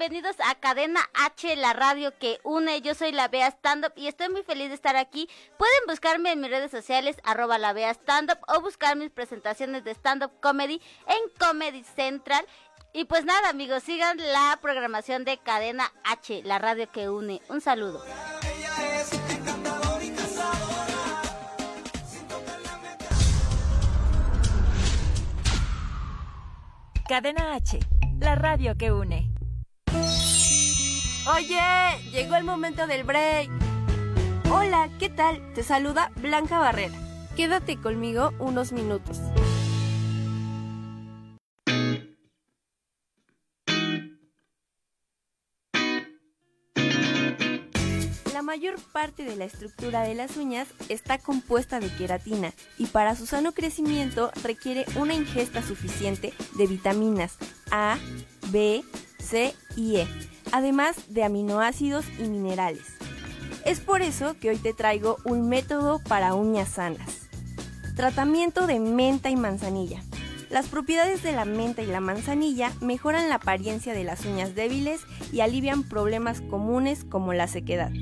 [0.00, 2.80] Bienvenidos a Cadena H, la radio que une.
[2.80, 5.28] Yo soy la Bea Stand Up y estoy muy feliz de estar aquí.
[5.58, 9.84] Pueden buscarme en mis redes sociales, arroba la Bea Stand Up, o buscar mis presentaciones
[9.84, 12.46] de stand up comedy en Comedy Central.
[12.94, 17.42] Y pues nada, amigos, sigan la programación de Cadena H, la radio que une.
[17.50, 18.02] Un saludo.
[27.06, 27.78] Cadena H,
[28.18, 29.39] la radio que une.
[31.34, 31.60] Oye,
[32.12, 33.48] llegó el momento del break.
[34.52, 35.52] Hola, ¿qué tal?
[35.54, 36.94] Te saluda Blanca Barrera.
[37.36, 39.18] Quédate conmigo unos minutos.
[48.32, 53.14] La mayor parte de la estructura de las uñas está compuesta de queratina y para
[53.14, 57.36] su sano crecimiento requiere una ingesta suficiente de vitaminas
[57.70, 57.98] A,
[58.50, 58.82] B,
[59.30, 60.08] C y E,
[60.50, 62.82] además de aminoácidos y minerales.
[63.64, 67.28] Es por eso que hoy te traigo un método para uñas sanas.
[67.94, 70.02] Tratamiento de menta y manzanilla.
[70.50, 75.00] Las propiedades de la menta y la manzanilla mejoran la apariencia de las uñas débiles
[75.32, 77.92] y alivian problemas comunes como la sequedad.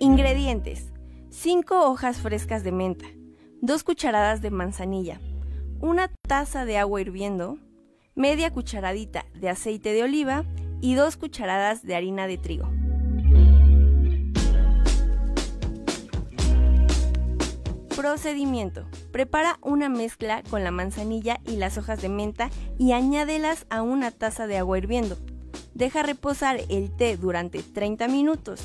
[0.00, 0.92] Ingredientes.
[1.30, 3.04] 5 hojas frescas de menta,
[3.60, 5.20] 2 cucharadas de manzanilla,
[5.80, 7.58] una taza de agua hirviendo,
[8.14, 10.44] media cucharadita de aceite de oliva
[10.80, 12.68] y 2 cucharadas de harina de trigo.
[17.96, 18.86] Procedimiento.
[19.10, 24.10] Prepara una mezcla con la manzanilla y las hojas de menta y añádelas a una
[24.10, 25.16] taza de agua hirviendo.
[25.74, 28.60] Deja reposar el té durante 30 minutos.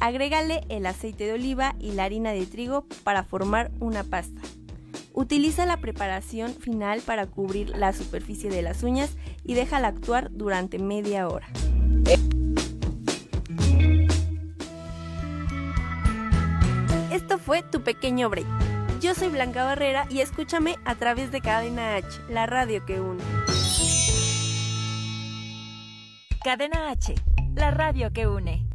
[0.00, 4.40] Agrégale el aceite de oliva y la harina de trigo para formar una pasta.
[5.14, 9.10] Utiliza la preparación final para cubrir la superficie de las uñas
[9.44, 11.48] y déjala actuar durante media hora.
[17.12, 18.46] Esto fue tu pequeño break.
[19.00, 23.22] Yo soy Blanca Barrera y escúchame a través de Cadena H, la radio que une.
[26.42, 27.14] Cadena H,
[27.54, 28.71] la radio que une.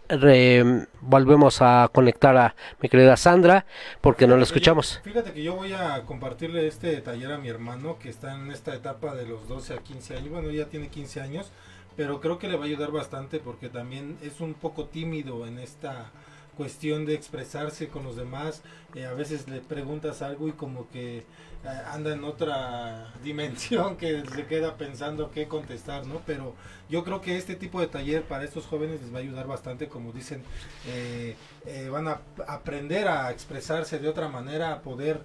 [1.00, 3.64] volvemos a conectar a mi querida Sandra
[4.02, 5.00] porque no la escuchamos.
[5.02, 8.74] fíjate que yo voy a compartirle este taller a mi hermano que está en esta
[8.74, 10.28] etapa de los 12 a 15 años.
[10.28, 11.50] Bueno, ya tiene 15 años,
[11.96, 15.58] pero creo que le va a ayudar bastante porque también es un poco tímido en
[15.58, 16.10] esta
[16.56, 18.62] cuestión de expresarse con los demás.
[18.94, 21.24] Eh, a veces le preguntas algo y como que eh,
[21.92, 26.22] anda en otra dimensión que se queda pensando qué contestar, ¿no?
[26.26, 26.54] Pero
[26.88, 29.88] yo creo que este tipo de taller para estos jóvenes les va a ayudar bastante,
[29.88, 30.42] como dicen,
[30.86, 31.36] eh,
[31.90, 35.20] van a aprender a expresarse de otra manera, a poder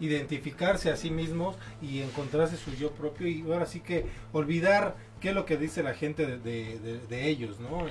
[0.00, 5.30] identificarse a sí mismos y encontrarse su yo propio y ahora sí que olvidar qué
[5.30, 7.86] es lo que dice la gente de, ellos, ¿no?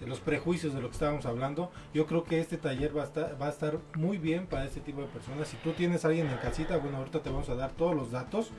[0.00, 1.70] De los prejuicios de lo que estábamos hablando.
[1.92, 4.80] Yo creo que este taller va a, estar, va a estar muy bien para este
[4.80, 5.48] tipo de personas.
[5.48, 8.10] Si tú tienes a alguien en casita, bueno, ahorita te vamos a dar todos los
[8.10, 8.50] datos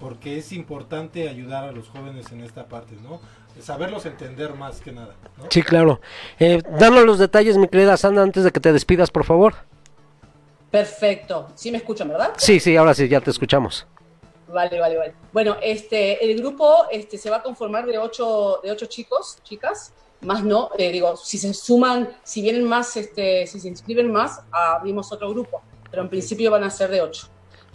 [0.00, 3.20] porque es importante ayudar a los jóvenes en esta parte, ¿no?
[3.60, 5.14] Saberlos entender más que nada.
[5.48, 6.00] Sí, claro.
[6.38, 9.54] Eh, danos los detalles, mi querida Sandra, antes de que te despidas, por favor.
[10.70, 11.48] Perfecto.
[11.54, 12.32] ¿Sí me escuchan, verdad?
[12.36, 13.86] Sí, sí, ahora sí, ya te escuchamos.
[14.48, 15.14] Vale, vale, vale.
[15.32, 19.92] Bueno, este, el grupo este, se va a conformar de ocho, de ocho chicos, chicas,
[20.24, 24.42] más no, eh, digo, si se suman, si vienen más, este, si se inscriben más,
[24.50, 27.28] abrimos otro grupo, pero en principio van a ser de ocho,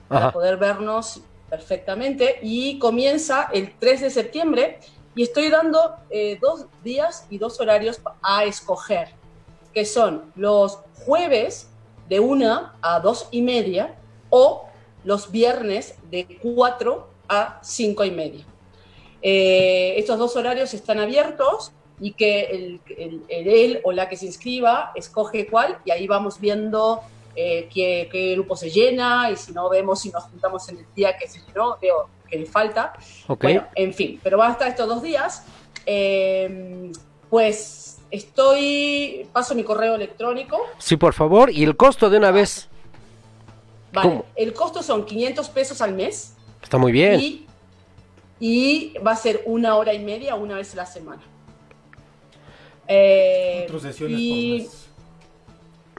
[0.07, 2.39] para poder vernos perfectamente.
[2.41, 4.79] Y comienza el 3 de septiembre
[5.15, 9.09] y estoy dando eh, dos días y dos horarios a escoger,
[9.73, 11.69] que son los jueves
[12.07, 13.95] de una a dos y media
[14.29, 14.65] o
[15.03, 18.45] los viernes de cuatro a cinco y media.
[19.21, 24.25] Eh, estos dos horarios están abiertos y que el, el, él o la que se
[24.25, 27.01] inscriba escoge cuál y ahí vamos viendo
[27.35, 31.17] eh, qué, grupo se llena y si no vemos si nos juntamos en el día
[31.17, 32.93] que se llenó, veo que le falta.
[33.27, 35.45] Bueno, en fin, pero van a estar estos dos días.
[35.85, 36.91] Em,
[37.29, 40.59] pues estoy, paso mi correo electrónico.
[40.79, 42.67] Sí, por favor, y el costo de una vez.
[43.93, 46.35] Vale, el costo son 500 pesos al mes.
[46.61, 47.19] Está muy bien.
[47.19, 47.47] Y,
[48.39, 51.21] y va a ser una hora y media una vez a la semana.
[52.91, 53.67] Eh,
[54.07, 54.67] y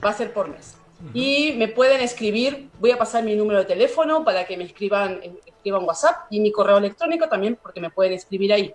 [0.03, 0.75] Va a ser por mes.
[1.13, 5.19] Y me pueden escribir, voy a pasar mi número de teléfono para que me escriban,
[5.45, 8.73] escriban WhatsApp y mi correo electrónico también porque me pueden escribir ahí.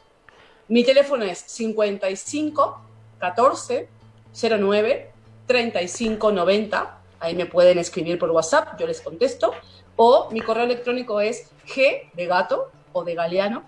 [0.68, 2.80] Mi teléfono es 55
[3.18, 3.88] 14
[4.32, 5.10] 09
[5.46, 6.98] 35 90.
[7.20, 9.52] Ahí me pueden escribir por WhatsApp, yo les contesto.
[9.94, 13.64] O mi correo electrónico es g de gato o de galeano,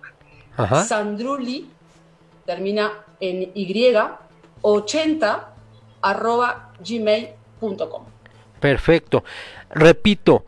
[0.87, 1.70] sandruli,
[2.44, 3.92] termina en Y,
[4.62, 5.55] 80
[6.03, 8.05] arroba gmail.com.
[8.61, 9.25] Perfecto.
[9.71, 10.44] Repito,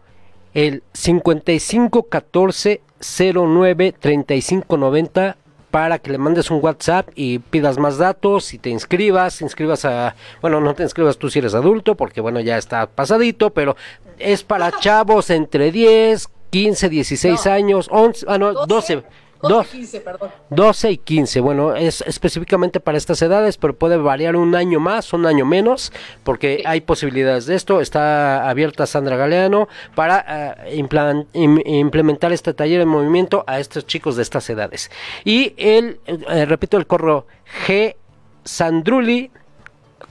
[0.54, 5.36] el 5514 09 35 90
[5.70, 10.16] para que le mandes un WhatsApp y pidas más datos y te inscribas, inscribas a,
[10.40, 13.76] bueno, no te inscribas tú si eres adulto, porque bueno, ya está pasadito, pero
[14.18, 19.04] es para chavos entre 10, 15, 16 años, 11, ah no, 12 12
[19.42, 20.30] y 15, perdón.
[20.50, 25.12] 12 y 15, bueno, es específicamente para estas edades, pero puede variar un año más,
[25.12, 25.92] un año menos,
[26.24, 27.80] porque hay posibilidades de esto.
[27.80, 30.76] Está abierta Sandra Galeano para eh,
[31.64, 34.90] implementar este taller de movimiento a estos chicos de estas edades.
[35.24, 37.26] Y el, eh, repito, el correo
[37.66, 37.96] G
[38.44, 39.30] Sandruli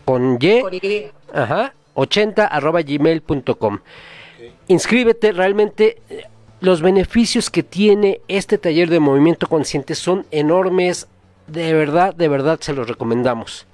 [0.06, 3.80] con Y, Ajá, 80 arroba gmail.com.
[4.68, 6.02] Inscríbete, realmente
[6.62, 11.08] los beneficios que tiene este taller de movimiento consciente son enormes.
[11.48, 13.66] De verdad, de verdad se los recomendamos.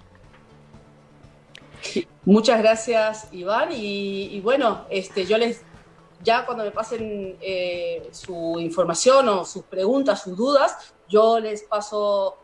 [2.23, 3.69] Muchas gracias, Iván.
[3.71, 5.61] Y, bueno, este, yo les,
[6.23, 12.37] ya cuando me pasen eh, su información o sus preguntas, sus dudas, yo les paso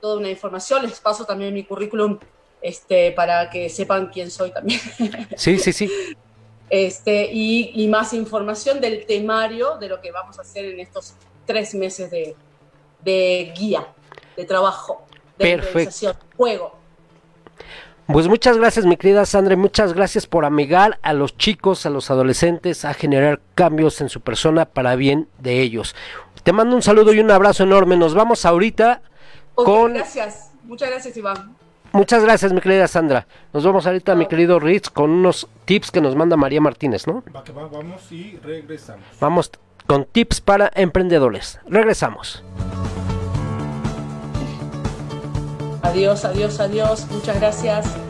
[0.00, 2.18] toda una información, les paso también mi currículum
[2.62, 4.80] este, para que sepan quién soy también.
[5.36, 5.90] Sí, sí, sí.
[6.70, 11.14] este, y, más información del temario de lo que vamos a hacer en estos
[11.44, 13.86] tres meses de, guía,
[14.36, 15.06] de trabajo,
[15.38, 16.16] de Perfecto.
[16.36, 16.76] juego.
[18.06, 22.08] Pues muchas gracias, mi querida Sandra, muchas gracias por amigar a los chicos, a los
[22.08, 25.96] adolescentes, a generar cambios en su persona para bien de ellos.
[26.44, 27.96] Te mando un saludo y un abrazo enorme.
[27.96, 29.02] Nos vamos ahorita
[29.56, 29.94] con.
[29.94, 31.55] Gracias, muchas gracias, Iván.
[31.96, 33.26] Muchas gracias, mi querida Sandra.
[33.54, 37.24] Nos vamos ahorita, mi querido Ritz, con unos tips que nos manda María Martínez, ¿no?
[37.34, 39.06] Va que va, vamos y regresamos.
[39.18, 39.50] Vamos
[39.86, 41.58] con tips para emprendedores.
[41.66, 42.44] Regresamos.
[45.80, 47.06] Adiós, adiós, adiós.
[47.10, 48.05] Muchas gracias.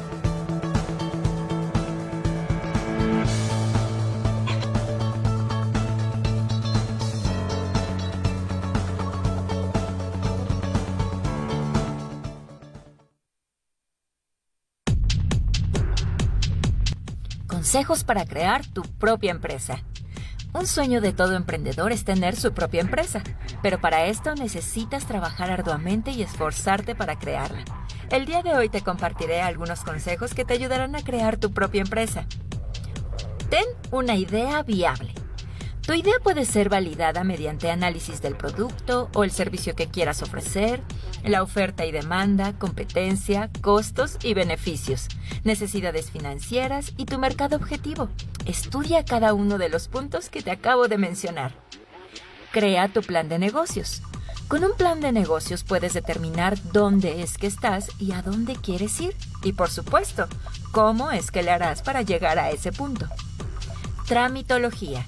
[17.77, 19.83] Consejos para crear tu propia empresa.
[20.55, 23.23] Un sueño de todo emprendedor es tener su propia empresa,
[23.61, 27.67] pero para esto necesitas trabajar arduamente y esforzarte para crearla.
[28.09, 31.83] El día de hoy te compartiré algunos consejos que te ayudarán a crear tu propia
[31.83, 32.25] empresa.
[33.51, 35.13] Ten una idea viable.
[35.87, 40.83] Tu idea puede ser validada mediante análisis del producto o el servicio que quieras ofrecer,
[41.23, 45.07] la oferta y demanda, competencia, costos y beneficios,
[45.45, 48.09] necesidades financieras y tu mercado objetivo.
[48.47, 51.53] Estudia cada uno de los puntos que te acabo de mencionar.
[52.51, 54.03] Crea tu plan de negocios.
[54.49, 59.01] Con un plan de negocios puedes determinar dónde es que estás y a dónde quieres
[59.01, 59.15] ir.
[59.45, 60.27] Y por supuesto,
[60.73, 63.07] cómo es que le harás para llegar a ese punto.
[64.09, 65.07] Tramitología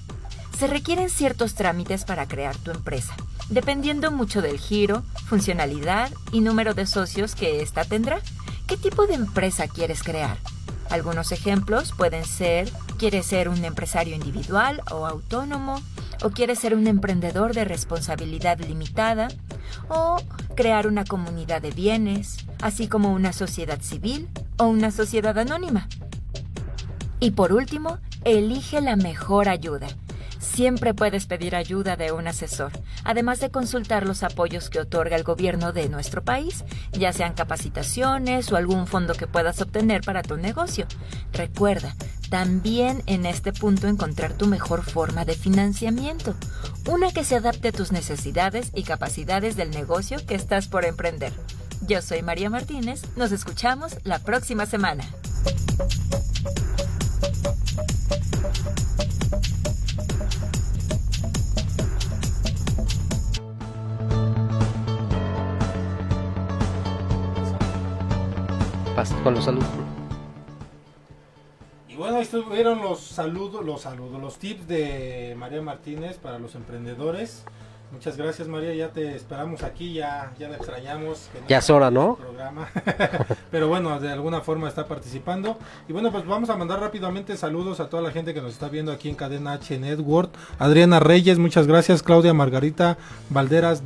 [0.59, 3.15] se requieren ciertos trámites para crear tu empresa,
[3.49, 8.19] dependiendo mucho del giro, funcionalidad y número de socios que ésta tendrá.
[8.67, 10.37] ¿Qué tipo de empresa quieres crear?
[10.89, 15.81] Algunos ejemplos pueden ser, ¿quieres ser un empresario individual o autónomo?
[16.23, 19.29] ¿O quieres ser un emprendedor de responsabilidad limitada?
[19.87, 20.17] ¿O
[20.55, 25.87] crear una comunidad de bienes, así como una sociedad civil o una sociedad anónima?
[27.21, 29.87] Y por último, elige la mejor ayuda.
[30.59, 32.73] Siempre puedes pedir ayuda de un asesor,
[33.05, 38.51] además de consultar los apoyos que otorga el gobierno de nuestro país, ya sean capacitaciones
[38.51, 40.85] o algún fondo que puedas obtener para tu negocio.
[41.31, 41.95] Recuerda,
[42.29, 46.35] también en este punto encontrar tu mejor forma de financiamiento,
[46.89, 51.31] una que se adapte a tus necesidades y capacidades del negocio que estás por emprender.
[51.87, 55.05] Yo soy María Martínez, nos escuchamos la próxima semana.
[69.23, 69.67] Con los saludos.
[71.87, 76.55] Y bueno, ahí estuvieron los saludos, los saludos, los tips de María Martínez para los
[76.55, 77.45] emprendedores.
[77.91, 81.27] Muchas gracias María, ya te esperamos aquí, ya, ya la extrañamos.
[81.47, 82.17] ya es hora, ¿no?
[82.17, 82.67] Programa.
[83.51, 85.57] Pero bueno, de alguna forma está participando.
[85.87, 88.69] Y bueno, pues vamos a mandar rápidamente saludos a toda la gente que nos está
[88.69, 90.29] viendo aquí en Cadena H Network.
[90.59, 92.03] Adriana Reyes, muchas gracias.
[92.03, 92.97] Claudia Margarita
[93.29, 93.81] Valderas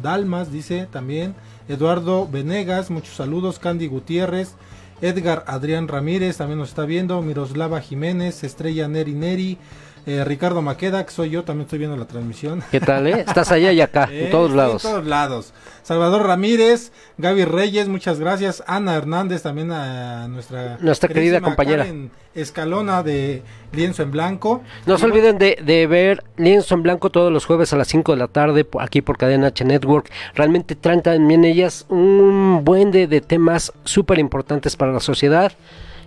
[0.00, 1.34] Dalmas, dice también.
[1.70, 3.60] Eduardo Venegas, muchos saludos.
[3.60, 4.56] Candy Gutiérrez.
[5.02, 7.22] Edgar Adrián Ramírez también nos está viendo.
[7.22, 8.42] Miroslava Jiménez.
[8.42, 9.56] Estrella Neri Neri.
[10.06, 12.62] Eh, Ricardo Maqueda, que soy yo, también estoy viendo la transmisión.
[12.70, 13.24] ¿Qué tal, eh?
[13.26, 14.84] Estás allá y acá, en todos lados.
[14.84, 15.52] En todos lados.
[15.82, 18.62] Salvador Ramírez, Gaby Reyes, muchas gracias.
[18.66, 21.86] Ana Hernández, también a nuestra, nuestra querida compañera.
[22.34, 23.42] Escalona de
[23.72, 24.62] Lienzo en Blanco.
[24.86, 28.12] No se olviden de, de, ver Lienzo en Blanco todos los jueves a las 5
[28.12, 30.10] de la tarde aquí por Cadena H Network.
[30.34, 35.52] Realmente traen también ellas un buen de, de temas súper importantes para la sociedad.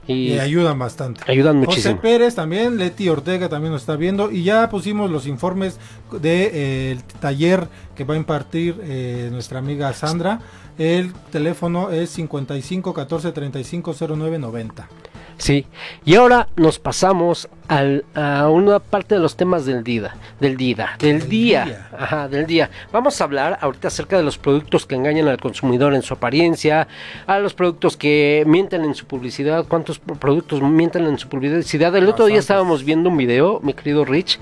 [0.07, 1.21] Y, ayudan bastante.
[1.27, 1.95] Ayudan muchísimo.
[1.95, 5.79] José Pérez también, Leti Ortega también nos está viendo y ya pusimos los informes
[6.11, 10.39] del de, eh, taller que va a impartir eh, nuestra amiga Sandra.
[10.77, 14.89] El teléfono es 55 14 35 09 90.
[15.37, 15.65] Sí,
[16.05, 20.91] y ahora nos pasamos al, a una parte de los temas del día, del día,
[20.99, 22.69] del día, Ajá, del día.
[22.91, 26.87] Vamos a hablar ahorita acerca de los productos que engañan al consumidor en su apariencia,
[27.25, 31.95] a los productos que mienten en su publicidad, cuántos productos mienten en su publicidad.
[31.95, 34.39] El otro día estábamos viendo un video, mi querido Rich,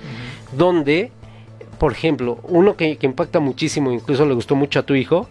[0.51, 1.11] donde,
[1.77, 5.27] por ejemplo, uno que, que impacta muchísimo, incluso le gustó mucho a tu hijo,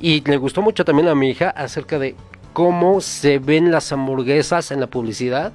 [0.00, 2.16] y le gustó mucho también a mi hija acerca de
[2.52, 5.52] cómo se ven las hamburguesas en la publicidad.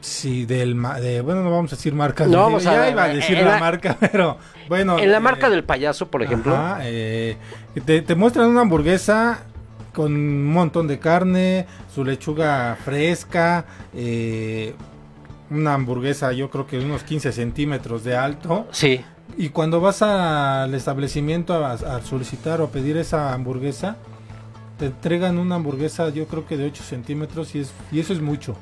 [0.00, 2.26] Sí, del de, bueno, no vamos a decir marca.
[2.26, 4.98] No vamos a, iba a decir la, marca, pero bueno.
[4.98, 6.56] En la marca eh, del payaso, por ejemplo.
[6.82, 7.36] Eh,
[7.84, 9.40] te, muestran una hamburguesa
[9.92, 14.74] con un montón de carne, su lechuga fresca, eh,
[15.50, 18.68] una hamburguesa yo creo que de unos 15 centímetros de alto.
[18.70, 19.04] Sí.
[19.36, 23.96] Y cuando vas al establecimiento a, a solicitar o pedir esa hamburguesa,
[24.78, 28.20] te entregan una hamburguesa yo creo que de 8 centímetros y, es, y eso es
[28.20, 28.56] mucho.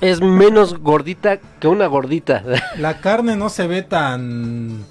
[0.00, 2.42] Es, menos gordita que una gordita.
[2.78, 4.84] La carne no se ve tan...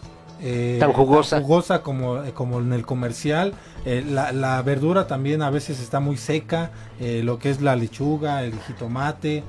[0.43, 1.39] Eh, tan jugosa.
[1.39, 3.53] jugosa como, eh, como en el comercial.
[3.85, 6.71] Eh, la, la, verdura también a veces está muy seca.
[6.99, 9.43] lo que es la lechuga, el jitomate.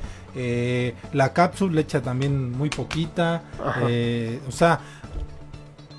[1.15, 3.43] la cápsula le echa también muy poquita.
[4.47, 4.81] o sea,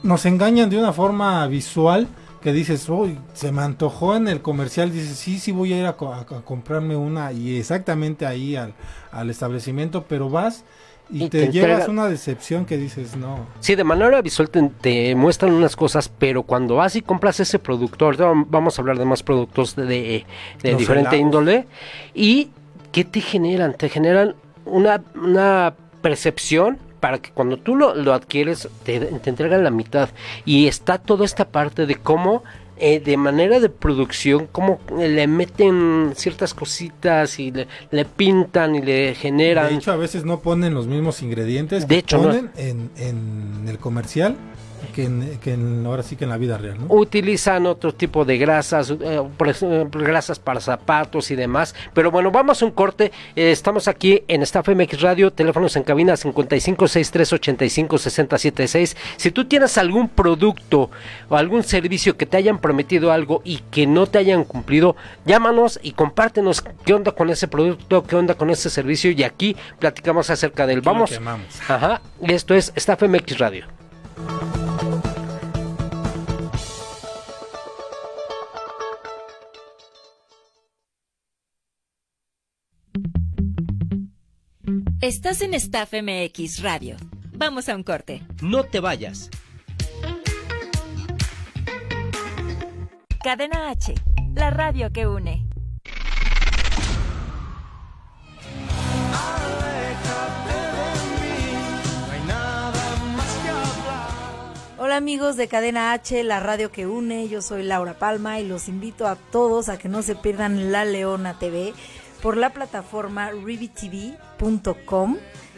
[0.04, 2.08] nos engañan de una forma visual
[2.44, 5.86] que dices, uy, se me antojó en el comercial, dices, sí, sí voy a ir
[5.86, 8.74] a, comprarme una y exactamente ahí al,
[9.12, 10.66] al establecimiento, pero vas
[11.10, 13.46] y, te, llevas una decepción que dices, no.
[13.62, 18.18] Sí, de manera visual te, muestran unas cosas, pero cuando vas y compras ese productor,
[18.48, 20.26] vamos a hablar de más productos de,
[20.62, 21.66] de diferente índole,
[22.14, 22.50] y
[22.92, 23.74] ¿qué te generan?
[23.76, 24.36] Te generan
[24.66, 30.08] una, una percepción para que cuando tú lo, lo adquieres te, te, entregan la mitad.
[30.46, 32.44] Y está toda esta parte de cómo
[32.78, 38.82] eh, de manera de producción, cómo le meten ciertas cositas y le, le, pintan y
[38.82, 39.68] le generan.
[39.68, 43.80] De hecho, a veces no ponen los mismos ingredientes de hecho, ponen en, en el
[43.80, 44.38] comercial
[44.92, 46.78] que, en, ahora sí que en la vida real.
[46.80, 46.94] ¿no?
[46.94, 51.74] Utilizan otro tipo de grasas, eh, por ejemplo, grasas para zapatos y demás.
[51.94, 53.12] Pero bueno, vamos a un corte.
[53.36, 58.96] Eh, estamos aquí en Staff MX Radio, teléfonos en cabina 5563856076.
[59.18, 60.90] Si tú tienes algún producto
[61.30, 65.80] o algún servicio que te hayan prometido algo y que no te hayan cumplido, llámanos
[65.82, 70.30] y compártenos qué onda con ese producto, qué onda con ese servicio y aquí platicamos
[70.30, 71.20] acerca del vamos.
[71.68, 73.83] Ajá, esto es Staff MX Radio.
[85.04, 86.96] Estás en Staff MX Radio.
[87.34, 88.24] Vamos a un corte.
[88.42, 89.30] No te vayas.
[93.22, 93.96] Cadena H,
[94.34, 95.46] la radio que une.
[104.78, 108.70] Hola amigos de Cadena H, la radio que une, yo soy Laura Palma y los
[108.70, 111.74] invito a todos a que no se pierdan La Leona TV
[112.24, 115.18] por la plataforma rivitv.com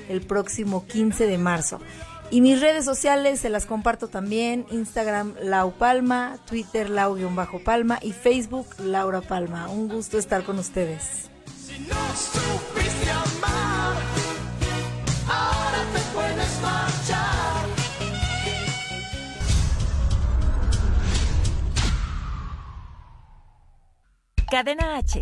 [0.09, 1.79] el próximo 15 de marzo.
[2.31, 8.65] Y mis redes sociales se las comparto también, Instagram Lau Palma, Twitter Lau-Palma y Facebook
[8.79, 9.69] Laura Palma.
[9.69, 11.29] Un gusto estar con ustedes.
[24.49, 25.21] Cadena H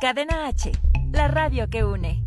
[0.00, 0.72] Cadena H,
[1.12, 2.24] la radio que une.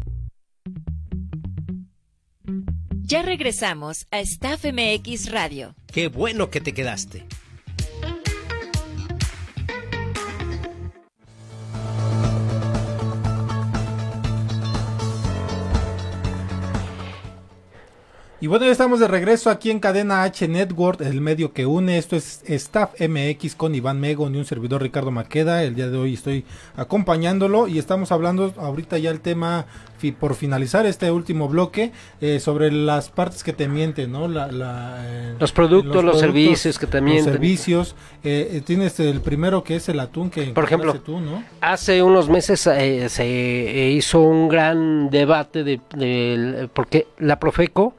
[3.02, 5.74] Ya regresamos a Staff MX Radio.
[5.92, 7.26] Qué bueno que te quedaste.
[18.44, 21.98] Y bueno, ya estamos de regreso aquí en Cadena H Network, el medio que une.
[21.98, 25.64] Esto es Staff MX con Iván Mego y un servidor Ricardo Maqueda.
[25.64, 26.44] El día de hoy estoy
[26.76, 29.66] acompañándolo y estamos hablando ahorita ya el tema
[30.12, 34.28] por finalizar este último bloque eh, sobre las partes que te mienten, ¿no?
[34.28, 34.50] La,
[35.06, 37.28] eh, los, productos, los, servicios que te mienten.
[37.28, 37.96] Los servicios.
[38.26, 41.46] Eh, tienes el primero que es el atún que por ejemplo tú, ¿no?
[41.62, 47.96] hace unos meses se hizo un gran debate de, de porque la Profeco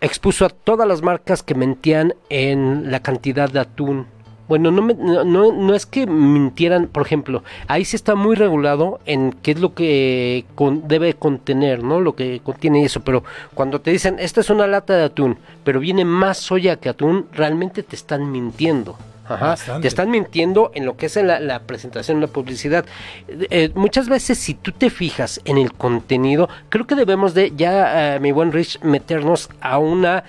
[0.00, 4.06] expuso a todas las marcas que mentían en la cantidad de atún
[4.48, 9.32] bueno, no, no, no, es que mintieran, por ejemplo, ahí se está muy regulado en
[9.32, 10.46] qué es lo que
[10.84, 12.00] debe contener, ¿no?
[12.00, 15.80] Lo que contiene eso, pero cuando te dicen, esta es una lata de atún, pero
[15.80, 18.96] viene más soya que atún, realmente te están mintiendo.
[19.28, 22.84] Ajá, te están mintiendo en lo que es la, la presentación, la publicidad.
[23.28, 28.16] Eh, muchas veces si tú te fijas en el contenido, creo que debemos de ya,
[28.16, 30.24] eh, mi buen Rich, meternos a una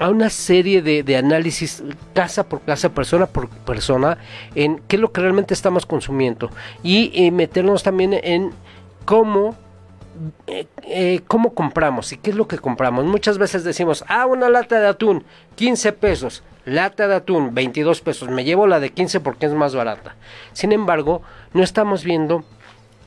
[0.00, 1.82] a una serie de, análisis
[2.14, 4.16] casa por casa, persona por persona,
[4.54, 6.50] en qué es lo que realmente estamos consumiendo.
[6.82, 8.50] Y meternos también en
[9.04, 9.56] cómo
[10.46, 13.04] eh, eh, cómo compramos y qué es lo que compramos.
[13.04, 15.24] Muchas veces decimos, ah, una lata de atún,
[15.56, 19.74] 15 pesos, lata de atún, 22 pesos, me llevo la de 15 porque es más
[19.74, 20.16] barata.
[20.52, 22.44] Sin embargo, no estamos viendo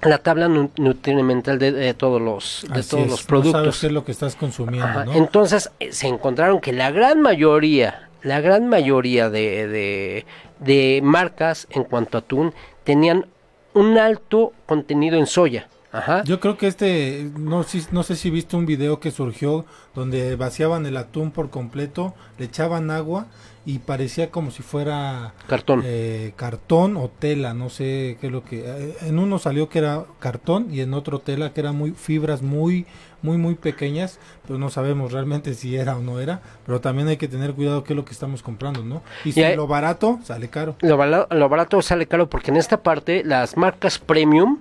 [0.02, 3.62] la tabla nutrimental de, todos los de todos los productos.
[3.62, 5.14] sabes qué es lo que estás consumiendo.
[5.14, 10.26] Entonces eh, se encontraron que la gran mayoría, la gran mayoría de,
[10.60, 13.28] de, marcas en cuanto a atún tenían
[13.74, 15.68] un alto contenido en soya.
[15.94, 16.24] Ajá.
[16.24, 19.66] Yo creo que este, no, no sé si viste un video que surgió
[19.96, 23.28] donde vaciaban el atún por completo, le echaban agua
[23.66, 25.84] y parecía como si fuera cartón.
[25.86, 29.80] eh, cartón o tela no sé qué es lo que eh, en uno salió que
[29.80, 32.86] era cartón y en otro tela que eran muy fibras muy
[33.22, 37.16] muy muy pequeñas pero no sabemos realmente si era o no era pero también hay
[37.16, 40.50] que tener cuidado qué es lo que estamos comprando no y, si lo barato sale
[40.50, 40.76] caro.
[40.82, 44.60] Lo, lo, barato sale caro porque en esta parte las marcas premium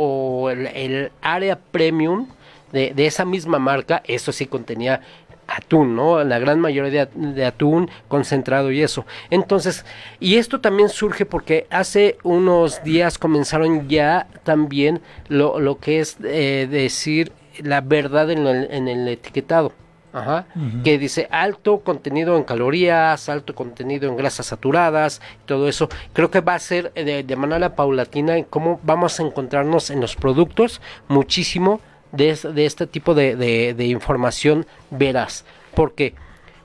[0.00, 2.28] o el, área premium
[2.70, 5.00] de, de, esa misma marca, eso sí contenía
[5.48, 6.22] atún, ¿no?
[6.22, 9.04] La gran mayoría de, atún concentrado y eso.
[9.30, 9.84] Entonces,
[10.20, 16.18] y esto también surge porque hace unos días comenzaron ya también lo, lo que es
[16.22, 19.72] eh, decir la verdad en el, en el etiquetado.
[20.10, 20.46] Ajá,
[20.84, 25.88] que dice alto contenido en calorías, alto contenido en grasas saturadas, todo eso.
[26.14, 30.00] Creo que va a ser de, de manera paulatina en cómo vamos a encontrarnos en
[30.00, 31.80] los productos muchísimo
[32.12, 35.44] de, de este tipo de, de, información veraz.
[35.74, 36.14] ¿Por qué?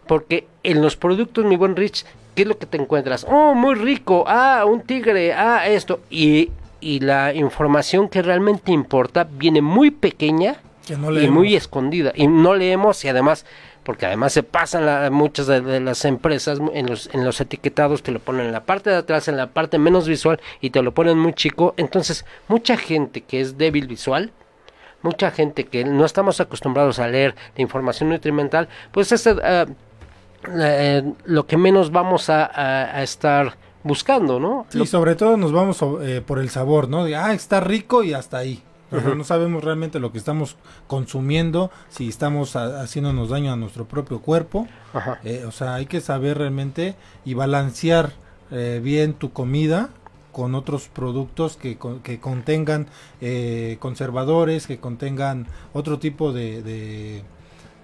[0.08, 3.26] Porque en los productos, mi buen Rich, ¿qué es lo que te encuentras?
[3.30, 6.02] Oh, muy rico, ah, un tigre, ah, esto.
[6.10, 10.58] Y, y la información que realmente importa viene muy pequeña
[10.90, 12.12] y muy escondida.
[12.16, 13.46] Y no leemos y además
[13.84, 18.20] porque además se pasan muchas de, las empresas en los, en los etiquetados, te lo
[18.20, 21.20] ponen en la parte de atrás, en la parte menos visual y te lo ponen
[21.20, 21.74] muy chico.
[21.76, 24.32] Entonces, mucha gente que es débil visual
[25.04, 29.36] mucha gente que no estamos acostumbrados a leer la información nutrimental, pues es eh,
[30.50, 34.66] eh, lo que menos vamos a, estar buscando, ¿no?
[34.74, 37.04] Y sobre todo nos vamos eh, por el sabor, ¿no?
[37.04, 38.64] De, ah, está rico y hasta ahí.
[38.94, 40.56] Pero no sabemos realmente lo que estamos
[40.88, 44.68] consumiendo, si estamos haciéndonos daño a nuestro propio cuerpo.
[44.94, 48.14] o sea, hay que saber realmente y balancear
[48.82, 49.90] bien tu comida
[50.34, 52.88] con otros productos que, que contengan
[53.22, 57.24] eh, conservadores, que contengan otro tipo de, de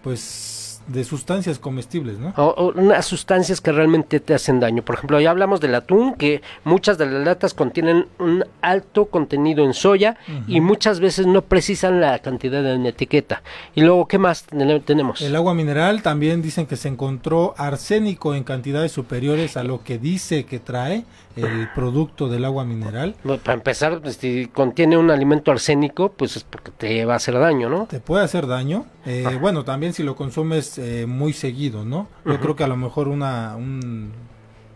[0.03, 0.58] pues
[0.89, 2.33] de sustancias comestibles, ¿no?
[2.35, 4.83] O, unas sustancias que realmente te hacen daño.
[4.83, 9.63] Por ejemplo, ya hablamos del atún, que muchas de las latas contienen un alto contenido
[9.63, 10.17] en soya
[10.47, 13.43] y muchas veces no precisan la cantidad en etiqueta.
[13.75, 14.45] Y luego, ¿qué más
[14.85, 15.21] tenemos?
[15.21, 19.97] El agua mineral también dicen que se encontró arsénico en cantidades superiores a lo que
[19.97, 21.05] dice que trae
[21.43, 23.15] el producto del agua mineral.
[23.43, 27.37] para empezar, pues, si contiene un alimento arsénico, pues es porque te va a hacer
[27.37, 27.85] daño, ¿no?
[27.85, 28.85] Te puede hacer daño.
[29.05, 32.07] Eh, bueno, también si lo consumes eh, muy seguido, ¿no?
[32.25, 33.57] Yo creo que a lo mejor una,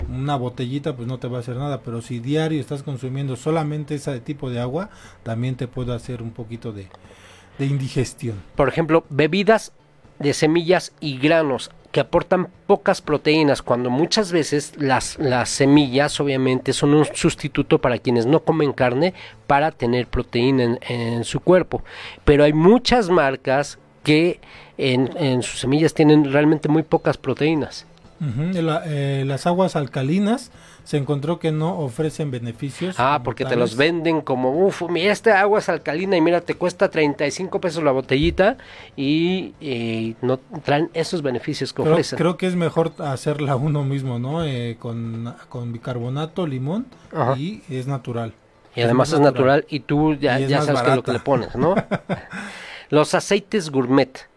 [0.10, 3.96] una botellita pues no te va a hacer nada, pero si diario estás consumiendo solamente
[3.96, 4.90] ese tipo de agua,
[5.24, 6.88] también te puede hacer un poquito de,
[7.58, 8.42] de indigestión.
[8.56, 9.72] Por ejemplo, bebidas
[10.20, 16.74] de semillas y granos que aportan pocas proteínas, cuando muchas veces las, las semillas obviamente
[16.74, 19.14] son un sustituto para quienes no comen carne
[19.46, 21.84] para tener proteína en, su cuerpo.
[22.26, 24.40] Pero hay muchas marcas que
[24.80, 27.86] en, sus semillas tienen realmente muy pocas proteínas.
[28.56, 30.52] Eh, las aguas alcalinas
[30.84, 32.96] se encontró que no ofrecen beneficios.
[33.00, 36.56] Ah, porque te los venden como, uff, mira, esta agua es alcalina y mira, te
[36.56, 38.58] cuesta 35 pesos la botellita
[38.96, 39.54] y
[40.22, 42.18] no traen esos beneficios que ofrecen.
[42.18, 44.46] Creo que es mejor hacerla uno mismo, ¿no?
[44.46, 45.34] Eh, con,
[45.72, 46.86] bicarbonato, limón
[47.38, 48.34] y es natural.
[48.76, 49.66] Y además es, natural.
[49.70, 51.76] y tú ya, ya sabes es lo que le pones, ¿no?
[52.90, 54.28] Los aceites gourmet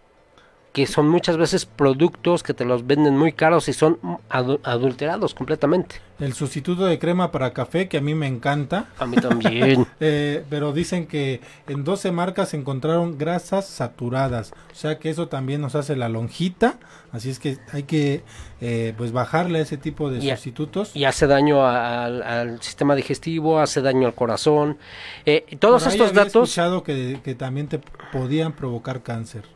[0.77, 3.99] que son muchas veces productos que te los venden muy caros y son
[4.29, 6.03] adulterados completamente.
[6.21, 8.85] El sustituto de crema para café, que a mí me encanta.
[8.99, 9.87] A mí también.
[9.99, 14.53] Eh, pero dicen que en 12 marcas encontraron grasas saturadas.
[14.71, 16.79] O sea que eso también nos hace la lonjita.
[17.13, 18.23] Así es que hay que
[18.61, 20.95] eh, pues bajarle a ese tipo de sustitutos.
[20.95, 24.77] Y hace daño al, sistema digestivo, hace daño al corazón.
[25.25, 26.51] Eh, todos estos datos...
[26.51, 27.81] Escuchado que, que también te
[28.13, 29.56] podían provocar cáncer.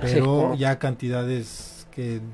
[0.00, 1.78] Pero ya cantidades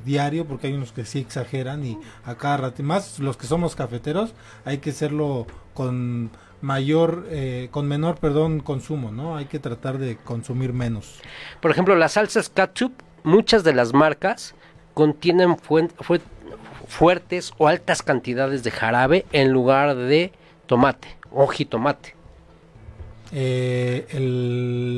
[0.04, 3.74] diario, porque hay unos que sí exageran y a cada rato, más los que somos
[3.74, 4.34] cafeteros,
[4.64, 6.30] hay que hacerlo con
[6.60, 9.36] mayor, eh, con menor, perdón, consumo, ¿no?
[9.36, 11.20] Hay que tratar de consumir menos.
[11.60, 12.92] Por ejemplo, las salsas ketchup,
[13.22, 14.54] muchas de las marcas
[14.92, 15.56] contienen
[16.86, 20.32] fuertes o altas cantidades de jarabe en lugar de
[20.66, 22.14] tomate o jitomate.
[23.32, 24.06] Eh,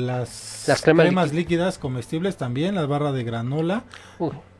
[0.05, 3.83] las, cremas, líquidas comestibles también, las barras de granola.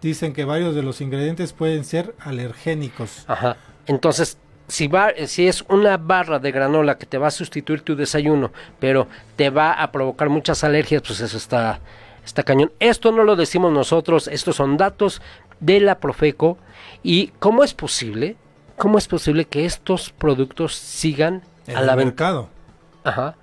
[0.01, 3.25] Dicen que varios de los ingredientes pueden ser alergénicos.
[3.27, 3.57] Ajá.
[3.85, 4.37] Entonces,
[4.67, 8.51] si, va, si es una barra de granola que te va a sustituir tu desayuno,
[8.79, 11.79] pero te va a provocar muchas alergias, pues eso está,
[12.25, 12.71] está cañón.
[12.79, 15.21] Esto no lo decimos nosotros, estos son datos
[15.59, 16.57] de la Profeco.
[17.03, 18.35] ¿Y cómo es posible?
[18.75, 21.41] ¿Cómo es posible que estos productos sigan
[21.73, 22.49] a la mercado?
[23.03, 23.35] Ajá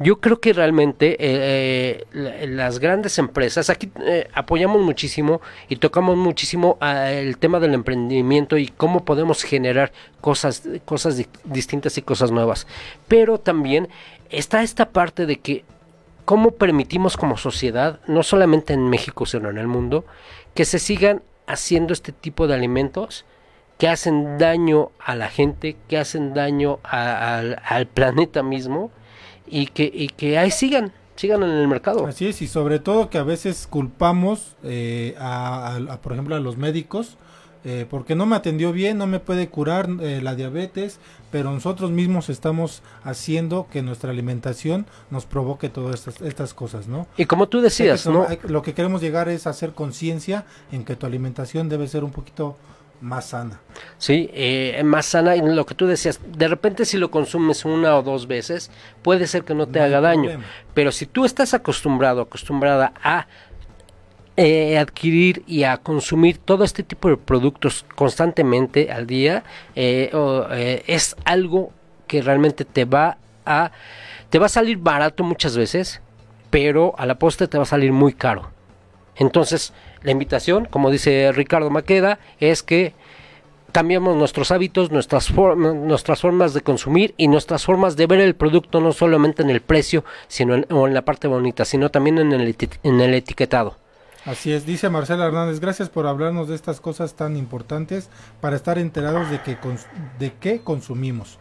[0.00, 6.16] yo creo que realmente eh, eh, las grandes empresas, aquí eh, apoyamos muchísimo y tocamos
[6.16, 12.30] muchísimo ah, el tema del emprendimiento y cómo podemos generar cosas, cosas distintas y cosas
[12.30, 12.68] nuevas.
[13.08, 13.88] Pero también
[14.30, 15.64] está esta parte de que
[16.24, 20.04] cómo permitimos como sociedad, no solamente en México, sino en el mundo,
[20.54, 23.24] que se sigan haciendo este tipo de alimentos
[23.78, 28.92] que hacen daño a la gente, que hacen daño al planeta mismo
[29.50, 32.06] y que, y que ahí sigan, sigan en el mercado.
[32.06, 36.56] Así es, y sobre todo que a veces culpamos eh, a, por ejemplo, a los
[36.56, 37.16] médicos,
[37.64, 41.00] eh, porque no me atendió bien, no me puede curar eh, la diabetes,
[41.32, 47.08] pero nosotros mismos estamos haciendo que nuestra alimentación nos provoque todas estas, estas cosas, ¿no?
[47.16, 48.26] Y como tú decías, ¿no?
[48.44, 52.12] lo que queremos llegar es a hacer conciencia en que tu alimentación debe ser un
[52.12, 52.56] poquito
[53.00, 53.60] más sana.
[53.96, 57.96] Sí, eh, más sana y lo que tú decías, de repente si lo consumes una
[57.96, 58.70] o dos veces,
[59.02, 60.40] puede ser que no te haga daño,
[60.74, 63.26] pero si tú estás acostumbrado, acostumbrada a
[64.36, 69.44] eh, adquirir y a consumir todo este tipo de productos constantemente al día,
[69.74, 71.72] eh, es algo
[72.06, 73.70] que realmente te va a
[74.30, 76.02] te va a salir barato muchas veces,
[76.50, 78.50] pero a la postre te va a salir muy caro.
[79.16, 79.72] Entonces,
[80.02, 82.94] la invitación, como dice Ricardo Maqueda, es que
[83.72, 88.80] cambiemos nuestros hábitos, nuestras, nuestras formas de consumir y nuestras formas de ver el producto
[88.80, 92.32] no solamente en el precio sino en, o en la parte bonita, sino también en
[92.32, 93.76] el, en el etiquetado.
[94.24, 98.78] Así es, dice Marcela Hernández, gracias por hablarnos de estas cosas tan importantes para estar
[98.78, 99.56] enterados de, que
[100.18, 101.38] de qué consumimos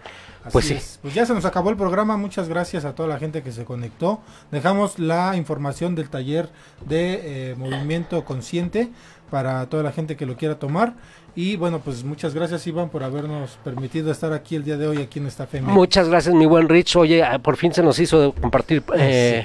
[0.51, 0.77] pues sí.
[1.01, 2.17] Pues ya se nos acabó el programa.
[2.17, 4.21] Muchas gracias a toda la gente que se conectó.
[4.51, 6.49] Dejamos la información del taller
[6.85, 8.89] de eh, movimiento consciente
[9.29, 10.93] para toda la gente que lo quiera tomar.
[11.35, 14.97] Y bueno, pues muchas gracias Iván por habernos permitido estar aquí el día de hoy
[14.97, 15.71] aquí en esta FM.
[15.71, 16.95] Muchas gracias mi buen Rich.
[16.95, 19.43] Oye, ah, por fin se nos hizo compartir eh,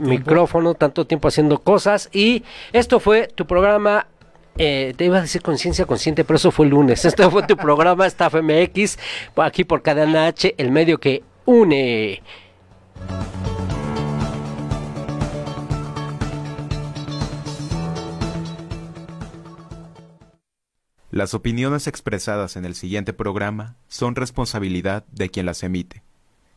[0.00, 2.08] micrófono, tanto tiempo haciendo cosas.
[2.12, 4.08] Y esto fue tu programa
[4.62, 7.04] eh, te iba a decir conciencia consciente, pero eso fue el lunes.
[7.10, 8.98] Este fue tu programa Staff MX,
[9.36, 12.22] aquí por Cadena H, el medio que une.
[21.10, 26.02] Las opiniones expresadas en el siguiente programa son responsabilidad de quien las emite.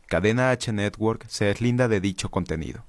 [0.06, 2.84] Cadena H Network se deslinda de dicho contenido.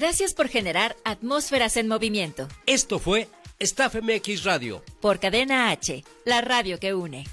[0.00, 2.48] Gracias por generar atmósferas en movimiento.
[2.64, 3.28] Esto fue
[3.58, 4.82] Staff MX Radio.
[4.98, 7.24] Por Cadena H, la radio que une.